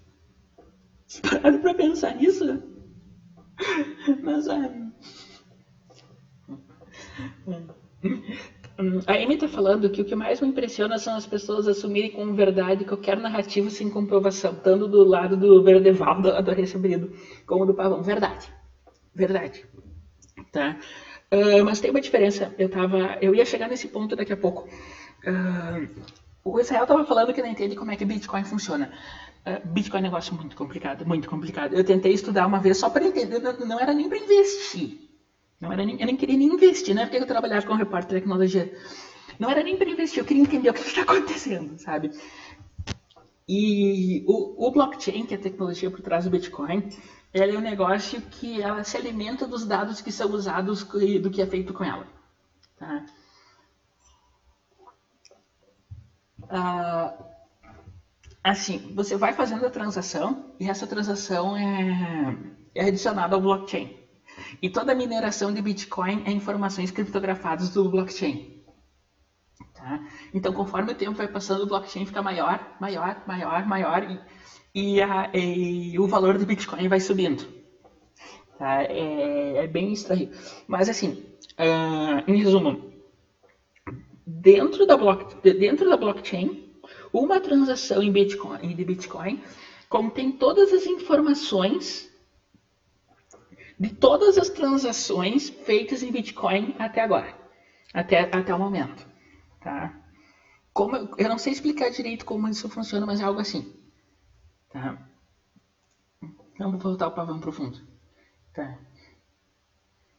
[1.22, 2.44] Pararam para pensar nisso?
[4.22, 4.88] Mas é...
[9.08, 12.32] A Amy está falando que o que mais me impressiona são as pessoas assumirem como
[12.34, 17.12] verdade qualquer narrativa sem comprovação, tanto do lado do Verdeval, do, do recebido,
[17.44, 18.04] como do Pavão.
[18.04, 18.48] Verdade.
[19.12, 19.66] Verdade.
[20.52, 20.78] Tá?
[21.32, 22.54] Uh, mas tem uma diferença.
[22.56, 24.68] Eu, tava, eu ia chegar nesse ponto daqui a pouco.
[25.26, 25.88] Uh,
[26.44, 28.92] o Israel estava falando que não entende como é que Bitcoin funciona.
[29.44, 31.74] Uh, Bitcoin é um negócio muito complicado, muito complicado.
[31.74, 35.07] Eu tentei estudar uma vez só para entender, não, não era nem para investir.
[35.60, 38.08] Não era nem, eu nem queria nem investir, não é porque eu trabalhava com repórter
[38.08, 38.72] de tecnologia.
[39.38, 42.10] Não era nem para investir, eu queria entender o que está acontecendo, sabe?
[43.48, 46.88] E o, o, blockchain, que é a tecnologia por trás do Bitcoin,
[47.32, 51.30] ela é um negócio que ela se alimenta dos dados que são usados e do
[51.30, 52.06] que é feito com ela.
[52.76, 53.06] Tá?
[56.50, 57.14] Ah,
[58.44, 62.36] assim, você vai fazendo a transação e essa transação é,
[62.74, 63.97] é adicionada ao blockchain.
[64.60, 68.62] E toda a mineração de Bitcoin é informações criptografadas do blockchain.
[69.74, 70.00] Tá?
[70.34, 74.20] Então, conforme o tempo vai passando, o blockchain fica maior, maior, maior, maior e,
[74.74, 77.46] e, a, e o valor do Bitcoin vai subindo.
[78.58, 78.82] Tá?
[78.82, 80.30] É, é, bem estranho.
[80.66, 81.24] Mas, assim,
[81.58, 82.92] uh, em resumo,
[84.26, 86.68] dentro da, block, dentro da blockchain,
[87.12, 89.42] uma transação em Bitcoin, de Bitcoin
[89.88, 92.07] contém todas as informações
[93.78, 97.34] de todas as transações feitas em Bitcoin até agora,
[97.94, 99.06] até, até o momento.
[99.60, 99.94] Tá?
[100.72, 103.72] Como, eu não sei explicar direito como isso funciona, mas é algo assim.
[104.70, 104.98] Tá?
[106.58, 107.80] Vamos voltar o pavão profundo.
[108.52, 108.78] Tá?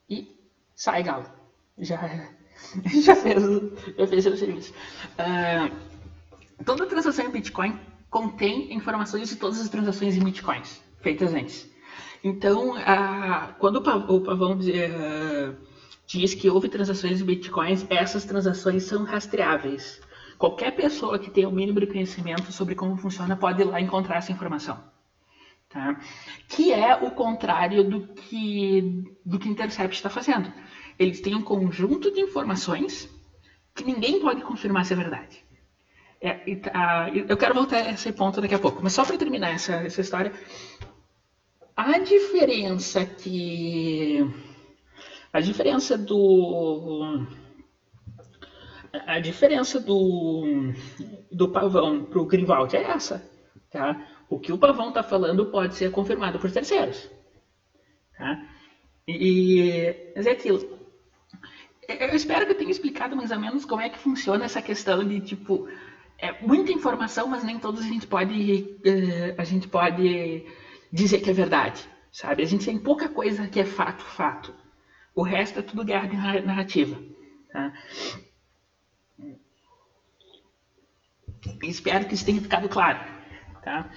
[0.10, 1.30] E sai, galo.
[1.78, 1.98] Já,
[3.04, 3.44] já, fez,
[3.98, 4.74] já fez o serviço.
[5.18, 11.70] Uh, toda transação em Bitcoin contém informações de todas as transações em Bitcoins feitas antes.
[12.24, 15.58] Então, a, quando o Pavão uh,
[16.06, 20.02] diz que houve transações de bitcoins, essas transações são rastreáveis.
[20.38, 24.18] Qualquer pessoa que tenha o mínimo de conhecimento sobre como funciona pode ir lá encontrar
[24.18, 24.82] essa informação.
[25.70, 26.00] Tá?
[26.48, 30.52] Que é o contrário do que, do que Intercept está fazendo.
[30.98, 33.10] Eles têm um conjunto de informações
[33.76, 35.44] que ninguém pode confirmar se é verdade.
[36.22, 39.52] É, uh, eu quero voltar a esse ponto daqui a pouco, mas só para terminar
[39.52, 40.34] essa, essa história,
[41.80, 44.30] a diferença que.
[45.32, 47.26] A diferença do.
[49.06, 50.74] A diferença do,
[51.32, 53.24] do pavão para o Grinwald é essa.
[53.72, 54.06] Tá?
[54.30, 57.10] O que o pavão está falando pode ser confirmado por terceiros.
[58.18, 58.46] Tá?
[59.08, 60.78] E, mas é aquilo.
[61.88, 65.08] Eu espero que eu tenha explicado mais ou menos como é que funciona essa questão
[65.08, 65.70] de tipo.
[66.18, 68.76] É muita informação, mas nem todos a gente pode.
[68.84, 70.46] Eh, a gente pode
[70.92, 72.44] dizer que é verdade, sabe?
[72.44, 74.54] A gente tem pouca coisa que é fato, fato.
[75.16, 77.02] O resto é tudo guerra de narrativa.
[77.52, 77.74] Tá?
[81.64, 83.00] Espero que isso tenha ficado claro.
[83.64, 83.90] Tá?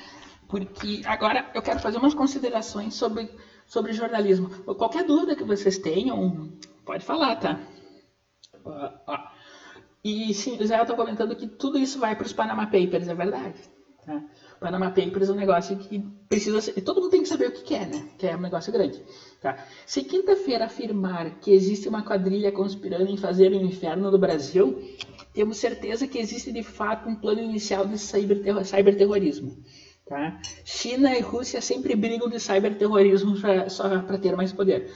[0.49, 3.31] Porque agora eu quero fazer umas considerações sobre,
[3.67, 4.49] sobre jornalismo.
[4.75, 6.53] Qualquer dúvida que vocês tenham,
[6.85, 7.59] pode falar, tá?
[10.05, 13.15] E sim, o Zé está comentando que tudo isso vai para os Panama Papers, é
[13.15, 13.59] verdade.
[14.05, 14.23] Tá?
[14.63, 15.99] Panama Papers é um negócio que
[16.29, 16.81] precisa ser.
[16.81, 18.09] Todo mundo tem que saber o que quer, né?
[18.17, 19.03] Que é um negócio grande.
[19.41, 19.67] Tá?
[19.85, 24.81] Se quinta-feira afirmar que existe uma quadrilha conspirando em fazer o inferno no Brasil,
[25.35, 29.51] temos certeza que existe de fato um plano inicial de cyberterrorismo.
[29.51, 29.67] Cyber
[30.07, 30.41] tá?
[30.65, 34.93] China e Rússia sempre brigam de cyberterrorismo pra, só para ter mais poder.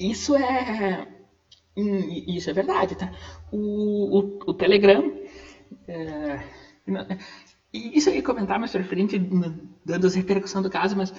[0.00, 1.06] Isso é.
[1.76, 3.12] Hum, isso é verdade, tá?
[3.52, 5.12] O, o, o Telegram.
[5.86, 6.40] É,
[7.72, 9.18] isso eu ia comentar mais pra frente,
[9.84, 11.12] dando repercussões do caso, mas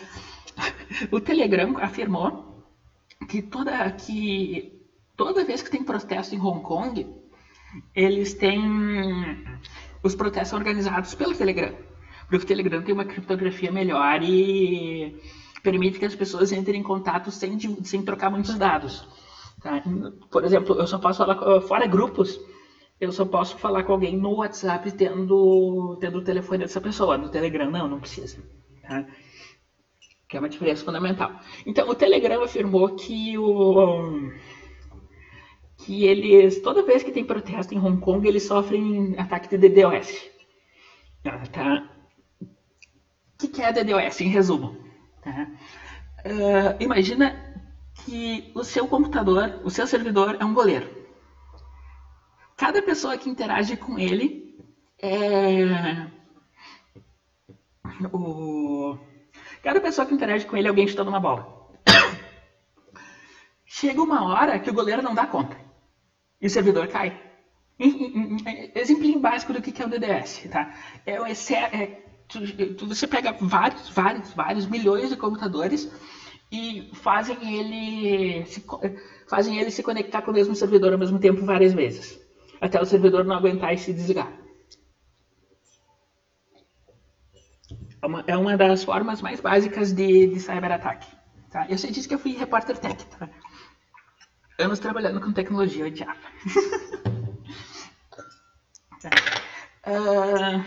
[1.11, 2.65] o Telegram afirmou
[3.27, 4.79] que toda, que
[5.15, 7.05] toda vez que tem protesto em Hong Kong,
[7.93, 8.61] eles têm.
[10.01, 11.75] Os protestos são organizados pelo Telegram.
[12.27, 15.19] Porque o Telegram tem uma criptografia melhor e
[15.61, 19.07] permite que as pessoas entrem em contato sem, sem trocar muitos dados.
[19.61, 19.83] Tá?
[20.31, 22.39] Por exemplo, eu só posso falar, fora grupos,
[22.99, 27.17] eu só posso falar com alguém no WhatsApp tendo, tendo o telefone dessa pessoa.
[27.17, 28.37] No Telegram, não, não precisa.
[28.81, 29.05] Tá?
[30.27, 31.31] Que é uma diferença fundamental.
[31.65, 34.31] Então, o Telegram afirmou que o
[35.77, 40.29] que eles, toda vez que tem protesto em Hong Kong, eles sofrem ataque de DDoS.
[41.25, 41.89] Ah, tá?
[42.41, 42.47] O
[43.39, 44.77] que, que é DDoS, em resumo?
[45.21, 45.47] Tá?
[46.25, 47.33] Uh, imagina
[48.03, 50.98] que o seu computador, o seu servidor é um goleiro
[52.59, 54.53] cada pessoa que interage com ele
[55.01, 56.07] é.
[58.11, 58.97] O...
[59.63, 61.69] Cada pessoa que interage com ele é alguém chutando uma bola.
[63.65, 65.57] Chega uma hora que o goleiro não dá conta.
[66.41, 67.17] E o servidor cai.
[68.75, 70.49] Exemplo básico do que é o DDS.
[70.51, 70.73] Tá?
[71.05, 75.89] É, é, tu, tu, você pega vários, vários, vários milhões de computadores
[76.51, 78.65] e fazem ele, se,
[79.29, 82.18] fazem ele se conectar com o mesmo servidor ao mesmo tempo várias vezes
[82.61, 84.31] até o servidor não aguentar e se desligar.
[88.01, 91.07] É uma, é uma das formas mais básicas de, de cyberataque.
[91.51, 91.67] Tá?
[91.69, 93.05] Eu sei disso que eu fui repórter tech.
[93.05, 93.29] Tá?
[94.59, 96.19] Anos trabalhando com tecnologia, eu odiava.
[99.01, 99.09] tá.
[99.87, 100.63] uh,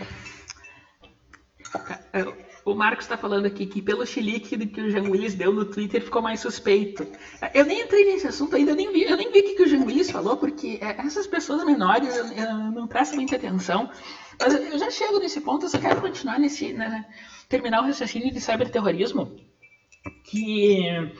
[2.65, 6.01] o Marcos está falando aqui que pelo chilique que o Jean Willis deu no Twitter
[6.01, 7.05] ficou mais suspeito.
[7.53, 9.67] Eu nem entrei nesse assunto ainda, eu nem vi, eu nem vi o que, o
[9.67, 13.89] Jean Willis falou, porque é, essas pessoas menores eu, eu não presto muita atenção.
[14.39, 16.71] Mas eu já chego nesse ponto, eu só quero continuar nesse.
[16.73, 17.05] Né,
[17.49, 19.35] terminar o raciocínio de cyberterrorismo.
[20.23, 21.11] Que.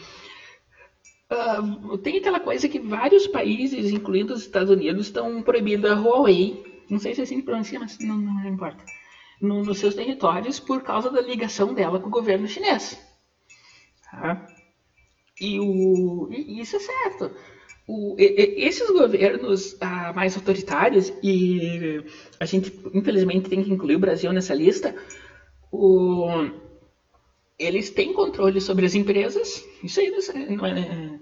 [1.31, 6.83] Uh, tem aquela coisa que vários países, incluindo os Estados Unidos, estão proibindo a Huawei.
[6.89, 8.83] Não sei se é assim pronuncia, mas não, não importa
[9.43, 12.97] no, nos seus territórios por causa da ligação dela com o governo chinês.
[14.09, 14.47] Tá?
[15.39, 17.31] E, o, e isso é certo.
[17.85, 22.01] O, e, esses governos ah, mais autoritários, e
[22.39, 24.95] a gente infelizmente tem que incluir o Brasil nessa lista,
[25.69, 26.25] o,
[27.59, 30.09] eles têm controle sobre as empresas, isso aí
[30.55, 31.19] não é,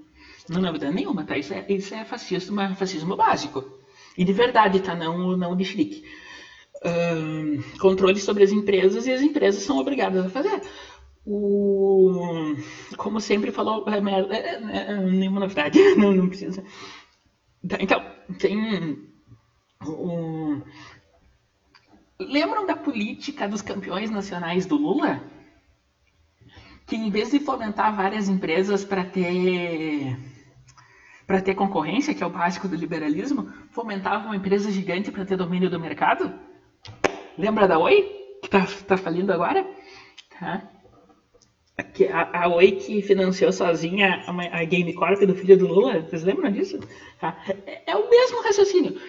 [0.47, 1.35] não é novidade nenhuma, tá?
[1.35, 3.79] Isso é, isso é fascismo, fascismo básico.
[4.15, 4.93] E de verdade, tá?
[4.93, 6.03] Não, não de chique
[7.79, 10.61] controle sobre as empresas e as empresas são obrigadas a fazer.
[11.25, 12.55] O,
[12.97, 16.63] como sempre falou, é, é, é, nenhuma novidade, não, não precisa.
[17.79, 18.03] Então,
[18.39, 18.97] tem.
[19.85, 20.61] O,
[22.19, 25.21] lembram da política dos campeões nacionais do Lula?
[26.87, 30.17] Que em vez de fomentar várias empresas para ter
[31.25, 35.37] para ter concorrência, que é o básico do liberalismo, fomentava uma empresa gigante para ter
[35.37, 36.33] domínio do mercado?
[37.37, 38.01] Lembra da Oi?
[38.41, 39.65] Que tá, tá falindo agora?
[40.39, 40.69] Tá?
[42.11, 46.01] A, a Oi que financiou sozinha a, a Game Corp do filho do Lula.
[46.01, 46.79] Vocês lembram disso?
[47.19, 47.41] Tá?
[47.65, 48.99] É, é o mesmo raciocínio.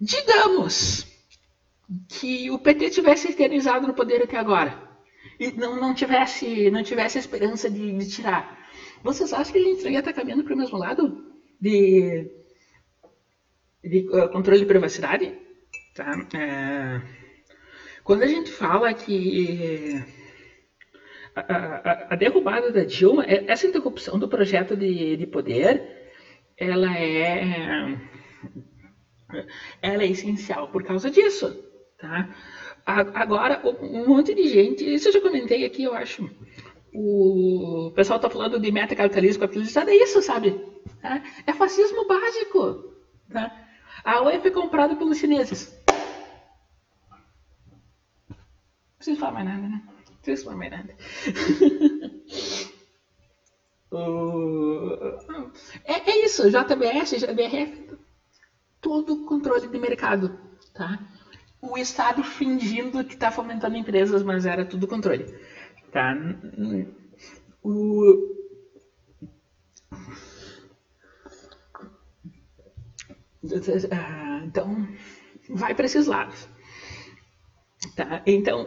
[0.00, 1.06] Digamos
[2.08, 4.86] que o PT tivesse eternizado no poder até agora
[5.38, 8.66] e não, não tivesse não tivesse esperança de, de tirar.
[9.02, 11.24] Vocês acham que a gente ia estar caminhando para o mesmo lado
[11.60, 12.30] de,
[13.82, 15.38] de uh, controle de privacidade?
[15.94, 16.12] Tá?
[16.34, 17.25] É...
[18.06, 20.00] Quando a gente fala que
[21.34, 25.82] a, a, a derrubada da Dilma, é, essa interrupção do projeto de, de poder,
[26.56, 27.98] ela é,
[29.82, 31.52] ela é essencial por causa disso,
[31.98, 32.32] tá?
[32.86, 36.30] Agora, um monte de gente, isso eu já comentei aqui, eu acho.
[36.94, 40.52] O pessoal está falando de meta-capitalismo, capitalismo, é isso, sabe?
[41.02, 41.20] Tá?
[41.44, 42.84] É fascismo básico.
[43.32, 43.50] Tá?
[44.04, 45.75] A UE foi comprada pelos chineses.
[48.96, 49.82] Preciso falar mais nada, né?
[50.08, 50.96] Não preciso falar mais nada.
[55.84, 57.90] é, é isso, JBS, JBRF,
[58.80, 60.36] todo controle de mercado,
[60.74, 60.98] tá?
[61.70, 65.26] o Estado fingindo que está fomentando empresas, mas era tudo controle.
[65.92, 66.14] Tá?
[67.62, 68.34] O...
[74.44, 74.88] Então,
[75.50, 76.48] vai para esses lados.
[77.94, 78.22] Tá?
[78.26, 78.66] Então,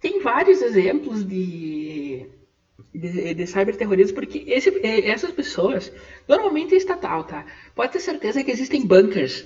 [0.00, 2.26] tem vários exemplos de,
[2.94, 5.92] de, de cyberterrorismo, porque esse, essas pessoas,
[6.28, 7.44] normalmente é estatal, tá?
[7.74, 9.44] Pode ter certeza que existem bunkers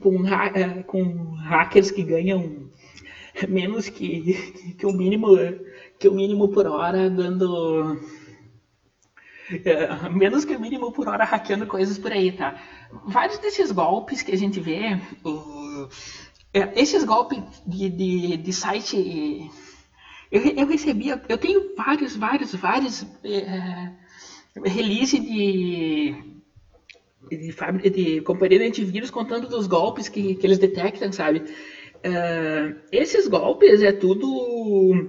[0.00, 2.70] com, uh, com hackers que ganham
[3.48, 5.28] menos que, que o mínimo
[5.98, 8.00] que o mínimo por hora dando
[9.64, 12.60] é, menos que o mínimo por hora hackeando coisas por aí, tá?
[13.06, 14.98] Vários desses golpes que a gente vê,
[16.52, 19.50] esses golpes de, de, de site,
[20.30, 23.90] eu, eu recebia, eu tenho vários, vários, vários é,
[24.64, 26.14] release de,
[27.30, 31.40] de, de companhia de antivírus contando dos golpes que, que eles detectam, sabe?
[32.04, 35.08] Uh, esses golpes é tudo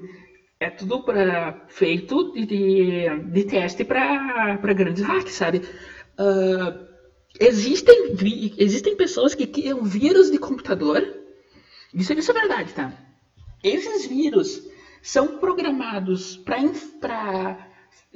[0.60, 5.62] é tudo pra, feito de, de, de teste para grandes hacks, sabe?
[6.18, 6.86] Uh,
[7.40, 8.16] existem,
[8.58, 11.04] existem pessoas que criam vírus de computador.
[11.94, 12.92] Isso, isso é verdade, tá?
[13.64, 14.68] Esses vírus
[15.02, 17.72] são programados para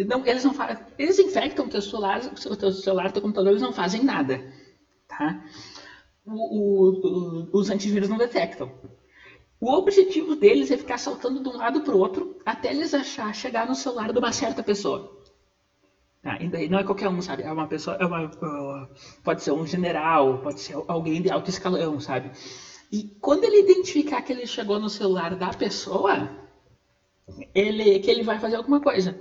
[0.05, 0.53] não, eles não
[0.97, 4.41] eles infectam teu celular, o teu celular, teu computador, eles não fazem nada,
[5.07, 5.43] tá?
[6.25, 8.71] O, o, o, os antivírus não detectam.
[9.59, 13.33] O objetivo deles é ficar saltando de um lado para o outro até eles achar
[13.33, 15.17] chegar no celular de uma certa pessoa.
[16.23, 16.37] Ah,
[16.69, 17.43] não é qualquer um, sabe?
[17.43, 18.87] É uma pessoa, é uma, uh,
[19.23, 22.31] pode ser um general, pode ser alguém de alto escalão, sabe?
[22.91, 26.29] E quando ele identificar que ele chegou no celular da pessoa,
[27.53, 29.19] ele, que ele vai fazer alguma coisa.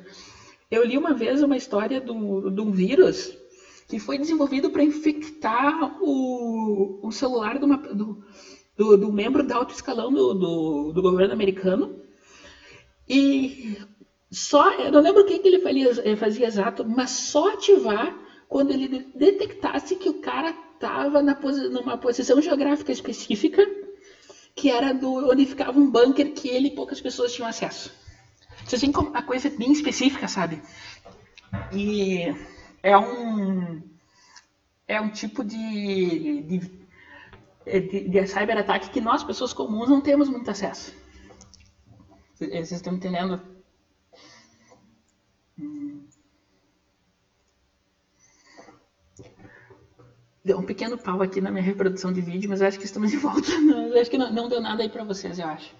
[0.70, 3.36] Eu li uma vez uma história de um vírus
[3.88, 8.24] que foi desenvolvido para infectar o, o celular uma, do,
[8.76, 12.00] do, do membro da alto escalão do, do, do, governo americano.
[13.08, 13.78] E
[14.30, 18.16] só, eu não lembro o que, que ele fazia, fazia exato, mas só ativar
[18.48, 23.62] quando ele detectasse que o cara estava numa posição geográfica específica,
[24.55, 27.93] que era do, onde ficava um bunker que ele e poucas pessoas tinham acesso.
[28.64, 30.62] Isso assim, a coisa bem específica, sabe?
[31.72, 32.35] E
[32.83, 33.83] é um
[34.89, 36.87] é um tipo de, de
[37.66, 40.95] é, de, de cyberataque que nós, pessoas comuns, não temos muito acesso.
[42.39, 43.41] Vocês estão entendendo?
[50.47, 53.16] Deu um pequeno pau aqui na minha reprodução de vídeo, mas acho que estamos de
[53.16, 53.51] volta.
[53.59, 55.74] Não, acho que não, não, deu nada aí pra vocês, eu acho.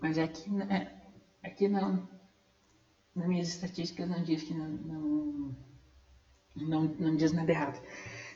[0.00, 0.90] Mas aqui, é,
[1.42, 2.08] aqui não.
[3.14, 5.56] Nas minhas estatísticas não diz que não, não,
[6.56, 7.78] não, não diz nada errado.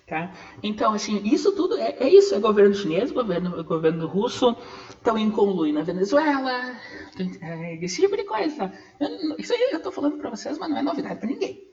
[0.06, 0.30] Tá?
[0.62, 4.54] Então, assim, isso tudo é, é isso, é governo chinês, governo, governo russo,
[4.90, 6.76] estão em conluio na Venezuela,
[7.40, 8.70] é, esse tipo de coisa.
[9.00, 11.67] Eu, isso aí eu estou falando para vocês, mas não é novidade para ninguém.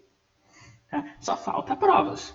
[1.19, 2.33] Só falta provas.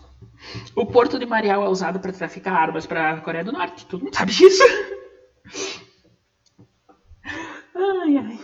[0.75, 4.05] O porto de Mariel é usado para traficar armas para a Coreia do Norte, todo
[4.05, 4.63] mundo sabe disso.
[7.75, 8.39] Ai, ai.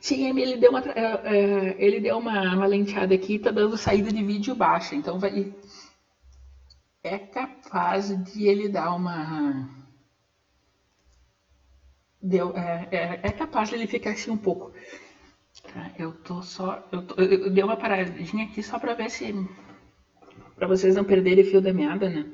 [0.00, 4.10] Sim, ele deu uma, é, é, ele deu uma, uma lenteada aqui, tá dando saída
[4.12, 5.54] de vídeo baixa, então vai
[7.04, 9.68] é capaz de ele dar uma
[12.20, 14.72] deu é, é, é capaz de ele ficar assim um pouco.
[15.98, 19.32] Eu tô só eu, tô, eu, dei uma paradinha aqui só para ver se
[20.56, 22.30] para vocês não perderem o fio da meada, né?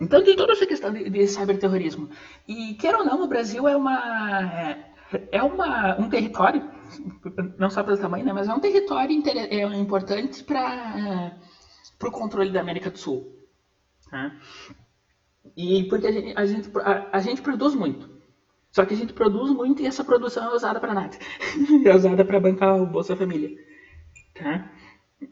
[0.00, 2.10] Então tem toda essa questão de, de cyberterrorismo.
[2.46, 4.92] E quer ou não, o Brasil é uma é,
[5.30, 6.68] é uma, um território,
[7.58, 11.36] não só pelo tamanho, né, mas é um território é importante para
[12.04, 13.38] o controle da América do Sul.
[14.10, 14.36] Tá?
[15.56, 18.11] E porque a gente, a, gente, a, a gente produz muito.
[18.72, 21.16] Só que a gente produz muito e essa produção é usada para nada.
[21.84, 23.50] é usada para bancar o Bolsa Família.
[24.34, 24.72] Tá?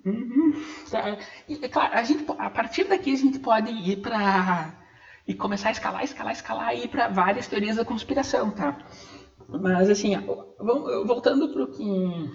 [0.04, 0.52] Uhum.
[0.90, 1.18] tá?
[1.48, 4.78] E, claro, a, gente, a partir daqui a gente pode ir para.
[5.26, 8.50] e começar a escalar, escalar, escalar e ir para várias teorias da conspiração.
[8.50, 8.76] Tá?
[9.48, 10.14] Mas assim,
[11.06, 12.30] voltando para o que.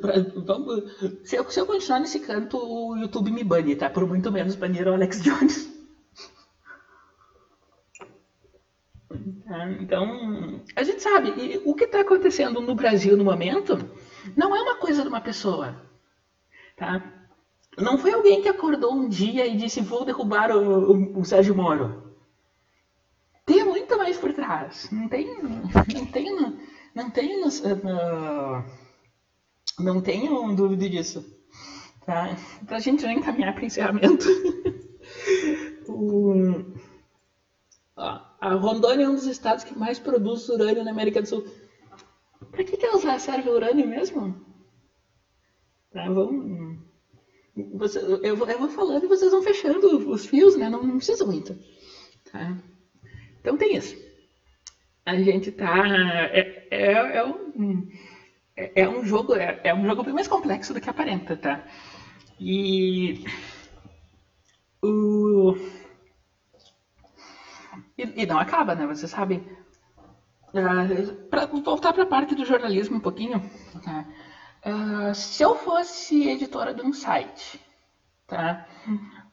[0.00, 0.82] Pra, vamos,
[1.24, 3.88] se, eu, se eu continuar nesse canto, o YouTube me bane, tá?
[3.88, 5.73] Por muito menos banir o Alex Jones.
[9.46, 9.70] Tá?
[9.80, 13.76] Então, a gente sabe, o que está acontecendo no Brasil no momento
[14.36, 15.76] não é uma coisa de uma pessoa.
[16.76, 17.02] Tá?
[17.76, 21.54] Não foi alguém que acordou um dia e disse: Vou derrubar o, o, o Sérgio
[21.54, 22.04] Moro
[23.44, 24.88] tem muito mais por trás.
[24.90, 26.58] Não tem, não tem,
[26.94, 28.64] não tem, uh,
[29.78, 31.24] não tenho dúvida disso.
[32.04, 32.36] Tá?
[32.66, 34.26] Pra gente já encaminhar para encerramento.
[35.88, 36.74] o...
[38.44, 41.42] A Rondônia é um dos estados que mais produz urânio na América do Sul.
[42.50, 44.34] Pra que, que elas serve urânio mesmo?
[45.90, 46.76] Tá, vamos...
[47.72, 50.68] Você, eu, vou, eu vou falando e vocês vão fechando os fios, né?
[50.68, 51.56] Não, não precisa muito.
[52.30, 52.54] Tá?
[53.40, 53.96] Então tem isso.
[55.06, 55.82] A gente tá.
[56.32, 57.88] É, é, é um,
[58.56, 59.34] é, é, um jogo.
[59.34, 61.64] É, é um jogo bem mais complexo do que aparenta, tá?
[62.40, 63.14] E.
[64.82, 65.54] O.
[68.14, 68.86] E, não acaba, né?
[68.86, 69.38] Vocês sabem.
[70.52, 73.38] Uh, para voltar para a parte do jornalismo um pouquinho?
[74.64, 77.60] Uh, se eu fosse editora de um site,
[78.26, 78.66] tá?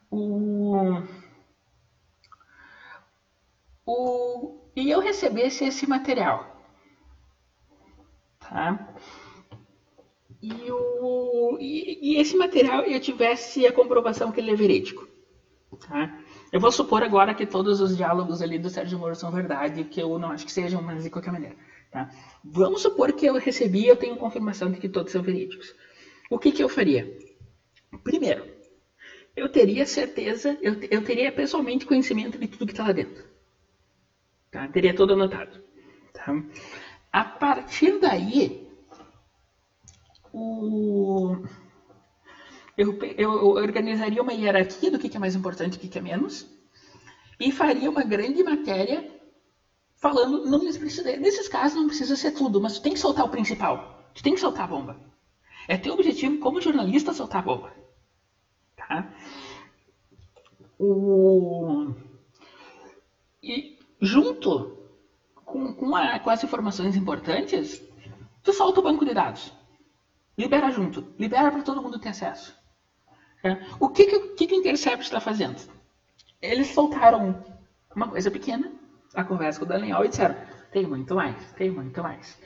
[0.10, 1.02] O,
[3.86, 6.62] o, e eu recebesse esse material,
[8.40, 8.94] tá?
[10.42, 15.08] E, o, e, e esse material eu tivesse a comprovação que ele é verídico,
[15.88, 16.20] tá?
[16.52, 20.02] Eu vou supor agora que todos os diálogos ali do Sérgio Moro são verdade, que
[20.02, 21.56] eu não acho que sejam, mas de qualquer maneira.
[21.90, 22.10] Tá?
[22.44, 25.74] Vamos supor que eu recebi eu tenho confirmação de que todos são verídicos.
[26.30, 27.18] O que, que eu faria?
[28.04, 28.46] Primeiro,
[29.36, 33.24] eu teria certeza, eu, eu teria pessoalmente conhecimento de tudo que está lá dentro.
[34.50, 34.68] Tá?
[34.68, 35.62] Teria tudo anotado.
[36.14, 36.44] Tá?
[37.12, 38.68] A partir daí,
[40.34, 41.38] o...
[42.82, 46.02] eu, eu, organizaria uma hierarquia do que, é mais importante e o que, que é
[46.02, 46.48] menos,
[47.40, 49.10] e faria uma grande matéria
[49.98, 53.30] falando, não precisa, nesses casos não precisa ser tudo, mas tu tem que soltar o
[53.30, 54.10] principal.
[54.14, 55.00] Tu tem que soltar a bomba.
[55.68, 57.74] É teu objetivo como jornalista soltar a bomba.
[58.76, 59.14] Tá?
[60.80, 61.94] O...
[63.44, 64.78] E junto
[65.46, 67.82] com, com, a, com as informações importantes,
[68.44, 69.54] tu solta o banco de dados.
[70.38, 71.14] Libera junto.
[71.20, 72.61] Libera para todo mundo ter acesso.
[73.44, 73.58] É.
[73.80, 75.60] O que, que, que, o Intercept está fazendo?
[76.42, 77.44] Eles soltaram
[77.96, 78.72] uma coisa pequena
[79.14, 80.36] a conversa com o Daniel e disseram:
[80.72, 82.38] tem muito mais, tem muito mais.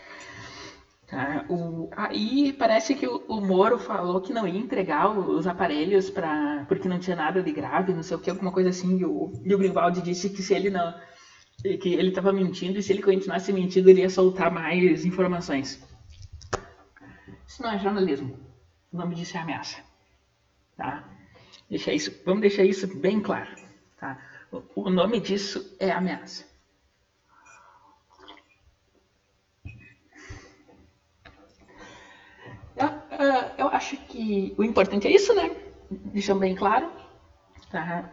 [1.07, 1.45] Tá?
[1.49, 6.65] O, aí parece que o, o, Moro falou que não ia entregar os aparelhos para
[6.67, 8.97] porque não tinha nada de grave, não sei o que, alguma coisa assim.
[8.97, 10.93] E o, e o disse que se ele não
[11.61, 15.81] que ele estava mentindo e se ele continuasse mentindo ele ia soltar mais informações.
[17.47, 18.39] Isso não é jornalismo.
[18.91, 19.84] O nome disso é ameaça.
[20.77, 21.03] Tá?
[21.69, 23.49] Deixa isso, vamos deixar isso bem claro.
[23.97, 24.19] Tá?
[24.75, 26.45] O, nome disso é ameaça.
[32.77, 35.55] Uh, eu acho que o importante é isso, né?
[35.89, 36.91] Deixando bem claro.
[37.71, 38.09] Tá?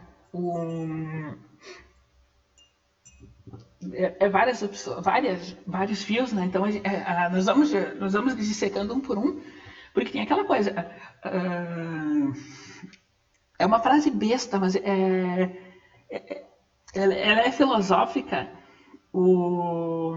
[3.92, 4.62] É, é, várias
[5.00, 6.44] várias, vários fios, né?
[6.44, 9.40] Então é, é, nós, vamos, nós vamos dissecando um por um,
[9.92, 10.72] porque tem aquela coisa.
[11.24, 12.32] Uh,
[13.58, 15.56] é uma frase besta, mas é,
[16.10, 16.44] é
[16.94, 18.50] ela, ela é filosófica.
[19.12, 20.14] O,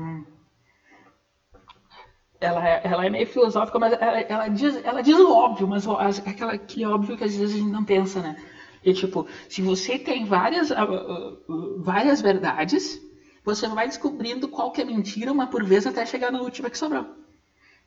[2.39, 5.88] ela é, ela é meio filosófica, mas ela, ela, diz, ela diz o óbvio, mas
[6.26, 8.36] aquela, aquele óbvio que às vezes a gente não pensa, né?
[8.84, 13.01] E tipo, se você tem várias, uh, várias verdades,
[13.43, 16.78] você vai descobrindo qual que é mentira uma por vez até chegar na última que
[16.78, 17.05] sobrou.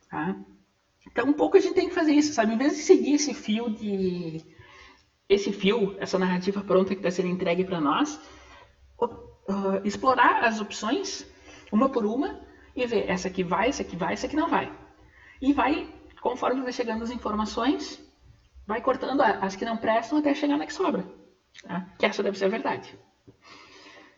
[0.09, 0.35] Tá?
[1.11, 2.53] Então um pouco a gente tem que fazer isso, sabe?
[2.53, 4.43] Em vez de seguir esse fio de.
[5.27, 8.19] Esse fio, essa narrativa pronta que está sendo entregue para nós,
[9.49, 11.25] uh, explorar as opções,
[11.71, 12.39] uma por uma,
[12.75, 14.71] e ver essa aqui vai, essa aqui vai, essa aqui não vai.
[15.41, 15.87] E vai,
[16.21, 17.99] conforme vai chegando as informações,
[18.65, 21.05] vai cortando as que não prestam até chegar na que sobra.
[21.63, 21.87] Tá?
[21.97, 22.97] Que essa deve ser a verdade.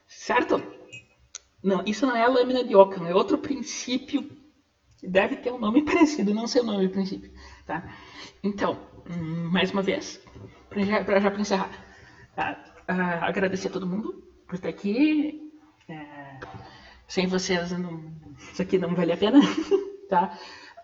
[0.07, 0.61] Certo?
[1.63, 4.29] Não, isso não é a lâmina de Ockham, é outro princípio.
[5.03, 7.31] Deve ter um nome parecido, não sei o nome do princípio.
[7.65, 7.83] Tá?
[8.43, 8.77] Então,
[9.09, 10.21] hum, mais uma vez,
[10.69, 11.71] para já, pra, já encerrar,
[12.35, 12.63] tá?
[12.89, 15.51] uh, agradecer a todo mundo por estar aqui.
[15.89, 16.39] É,
[17.07, 19.39] sem vocês, não, isso aqui não vale a pena,
[20.09, 20.37] tá?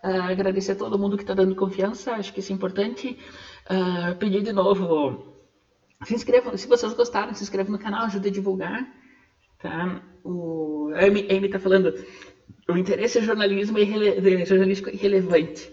[0.04, 3.18] Uh, agradecer a todo mundo que está dando confiança, acho que isso é importante.
[3.70, 5.34] Uh, pedir de novo,
[6.04, 8.86] se inscrevam, se vocês gostaram, se inscrevam no canal, ajuda a divulgar,
[9.58, 10.02] tá?
[10.24, 11.92] O a Amy está falando,
[12.68, 15.72] o interesse é jornalismo é jornalístico irrelevante,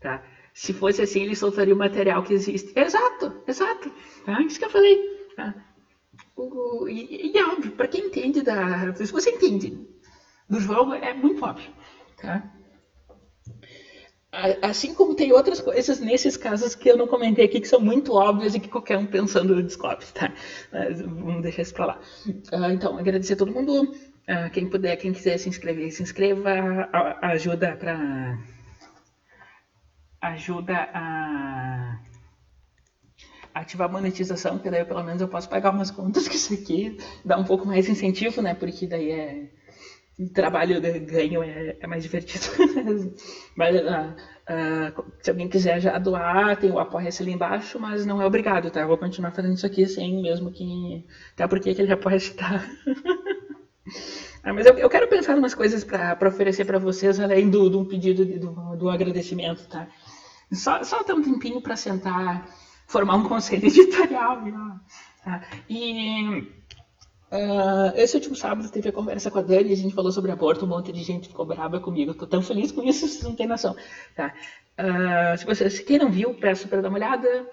[0.00, 0.24] tá?
[0.54, 2.72] Se fosse assim, ele soltaria o material que existe.
[2.74, 3.92] Exato, exato,
[4.24, 4.42] tá?
[4.42, 4.98] Isso que eu falei,
[5.36, 5.54] tá?
[6.36, 8.94] O, e, e é óbvio, para quem entende da.
[8.94, 9.86] Se você entende
[10.48, 11.70] do jogo, é muito óbvio.
[12.20, 12.50] Tá?
[14.62, 18.12] Assim como tem outras coisas nesses casos que eu não comentei aqui que são muito
[18.12, 20.32] óbvias e que qualquer um pensando descobre, tá?
[20.72, 22.00] Mas vamos deixar isso para lá.
[22.26, 23.92] Uh, então, agradecer a todo mundo.
[24.28, 26.88] Uh, quem puder, quem quiser se inscrever, se inscreva.
[27.22, 28.38] Ajuda para
[30.20, 31.98] ajuda a
[33.54, 36.98] ativar a monetização, porque daí pelo menos eu posso pagar umas contas que isso aqui
[37.24, 38.54] dá um pouco mais incentivo, né?
[38.54, 39.50] Porque daí é
[40.28, 42.44] trabalho ganho é, é mais divertido.
[43.56, 48.20] mas uh, uh, se alguém quiser já doar, tem o apoia-se ali embaixo, mas não
[48.20, 48.80] é obrigado, tá?
[48.80, 51.06] Eu vou continuar fazendo isso aqui sem mesmo que.
[51.32, 52.62] Até porque aquele apoia-se tá.
[54.42, 57.68] ah, mas eu, eu, quero pensar em umas coisas para oferecer para vocês, além do,
[57.68, 59.86] do pedido de, do, do agradecimento, tá?
[60.52, 62.48] Só, só ter um tempinho para sentar,
[62.86, 64.42] formar um conselho editorial.
[65.24, 65.42] Tá?
[65.68, 66.40] E
[67.30, 70.64] uh, esse último sábado teve a conversa com a Dani, a gente falou sobre aborto,
[70.64, 72.12] um monte de gente ficou brava comigo.
[72.12, 73.76] Estou tão feliz com isso, vocês não têm noção.
[74.16, 74.34] Tá?
[74.78, 77.46] Uh, se, você, se quem não viu, peço para dar uma olhada.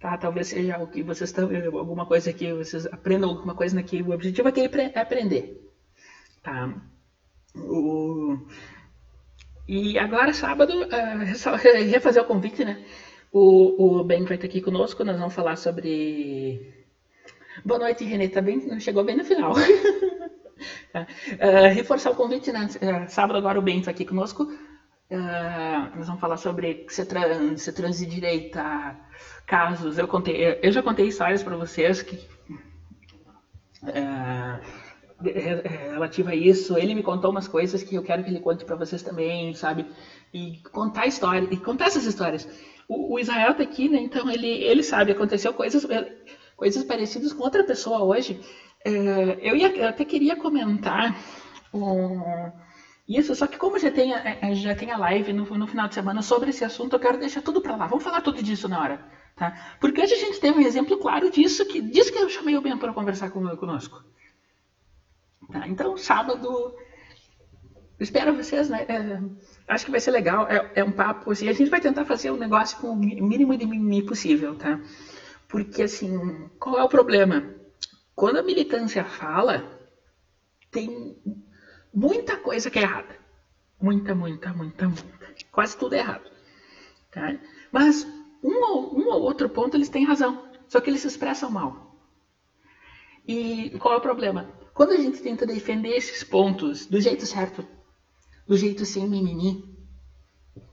[0.00, 0.16] Tá?
[0.16, 4.02] Talvez seja o que vocês estão alguma coisa que vocês aprendam alguma coisa naquele.
[4.02, 5.69] O objetivo aqui é aprender.
[6.42, 6.74] Tá?
[7.54, 8.38] O,
[9.68, 11.18] e agora, sábado, uh,
[11.90, 12.84] refazer o convite, né?
[13.32, 16.74] O, o Ben vai estar aqui conosco, nós vamos falar sobre.
[17.64, 18.80] Boa noite, Renê, tá bem?
[18.80, 19.52] Chegou bem no final.
[19.52, 19.56] uh,
[21.74, 22.66] reforçar o convite, né?
[22.66, 24.44] Uh, sábado agora o Ben está aqui conosco.
[24.44, 28.96] Uh, nós vamos falar sobre ser trans, ser trans direita,
[29.46, 29.98] casos.
[29.98, 32.16] Eu contei, eu já contei histórias para vocês que
[33.82, 34.60] uh,
[35.22, 36.76] relativa a isso.
[36.76, 39.86] Ele me contou umas coisas que eu quero que ele conte para vocês também, sabe?
[40.32, 42.48] E contar história, e contar essas histórias.
[42.88, 43.98] O, o Israel tá aqui, né?
[43.98, 45.86] Então ele, ele sabe, aconteceu coisas,
[46.56, 48.40] coisas parecidas com outra pessoa hoje.
[48.84, 51.14] É, eu, ia, eu até queria comentar
[51.72, 52.50] um,
[53.06, 55.94] isso, só que como já tem, a, já tem a live no, no final de
[55.94, 57.86] semana sobre esse assunto, eu quero deixar tudo para lá.
[57.86, 59.04] Vamos falar tudo disso na hora.
[59.36, 59.76] Tá?
[59.80, 62.60] Porque hoje a gente teve um exemplo claro disso, que diz que eu chamei o
[62.60, 64.04] Ben para conversar conosco.
[65.50, 65.66] Tá?
[65.66, 66.74] Então, sábado,
[67.98, 68.86] espero vocês, né?
[68.88, 69.20] É,
[69.68, 70.46] acho que vai ser legal.
[70.48, 72.96] É, é, um papo, assim, a gente vai tentar fazer o um negócio com o
[72.96, 74.80] mínimo de mimimi possível, tá?
[75.48, 77.54] Porque, assim, qual é o problema?
[78.14, 79.80] Quando a militância fala,
[80.70, 81.16] tem
[81.92, 83.18] muita coisa que é errada.
[83.80, 85.34] Muita, muita, muita, muita.
[85.50, 86.30] Quase tudo é errado.
[87.10, 87.36] Tá?
[87.72, 88.06] Mas
[88.42, 90.48] um ou, um ou outro ponto eles têm razão.
[90.68, 91.96] Só que eles se expressam mal.
[93.26, 94.48] E qual é o problema?
[94.80, 97.68] Quando a gente tenta defender esses pontos do jeito certo,
[98.48, 99.62] do jeito sem mimimi,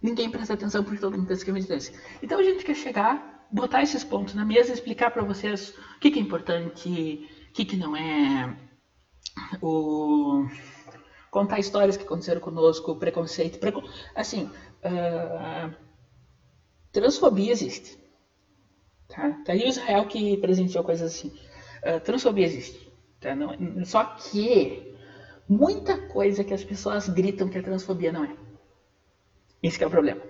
[0.01, 1.93] ninguém presta atenção porque todo mundo pensa que é militância.
[2.23, 6.09] Então a gente quer chegar, botar esses pontos na mesa, explicar para vocês o que,
[6.09, 8.57] que, é importante, o que, que não é,
[9.61, 10.47] o
[11.29, 13.83] contar histórias que aconteceram conosco, preconceito, precon...
[14.15, 14.49] assim,
[14.85, 15.75] uh,
[16.93, 17.99] transfobia existe.
[19.09, 19.31] Tá?
[19.43, 21.27] tá aí o Israel que presenciou coisas assim.
[21.83, 22.86] Uh, transfobia existe.
[23.19, 23.35] Tá?
[23.35, 23.55] Não,
[23.85, 24.95] só que
[25.47, 28.35] muita coisa que as pessoas gritam que é transfobia não é.
[29.61, 30.21] Esse é o problema.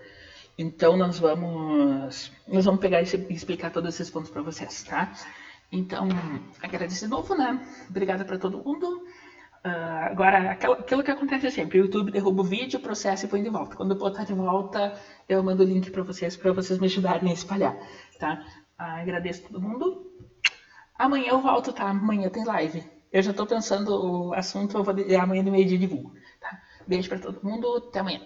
[0.57, 5.13] Então nós vamos nós vamos pegar e explicar todos esses pontos para vocês, tá?
[5.71, 6.07] Então,
[6.61, 7.59] agradeço de novo, né?
[7.89, 9.03] Obrigada para todo mundo.
[9.65, 13.49] Uh, agora, aquilo, que acontece sempre, o YouTube derruba o vídeo, processa e põe de
[13.49, 13.75] volta.
[13.75, 17.33] Quando botar de volta, eu mando o link para vocês, para vocês me ajudarem a
[17.33, 17.77] espalhar,
[18.17, 18.45] tá?
[18.79, 20.09] Uh, agradeço todo mundo.
[20.97, 21.89] Amanhã eu volto, tá?
[21.89, 22.83] Amanhã tem live.
[23.11, 23.89] Eu já tô pensando
[24.29, 26.11] o assunto, eu vou amanhã do meio-dia divulgo.
[26.39, 26.61] Tá?
[26.87, 28.19] Beijo para todo mundo, até amanhã.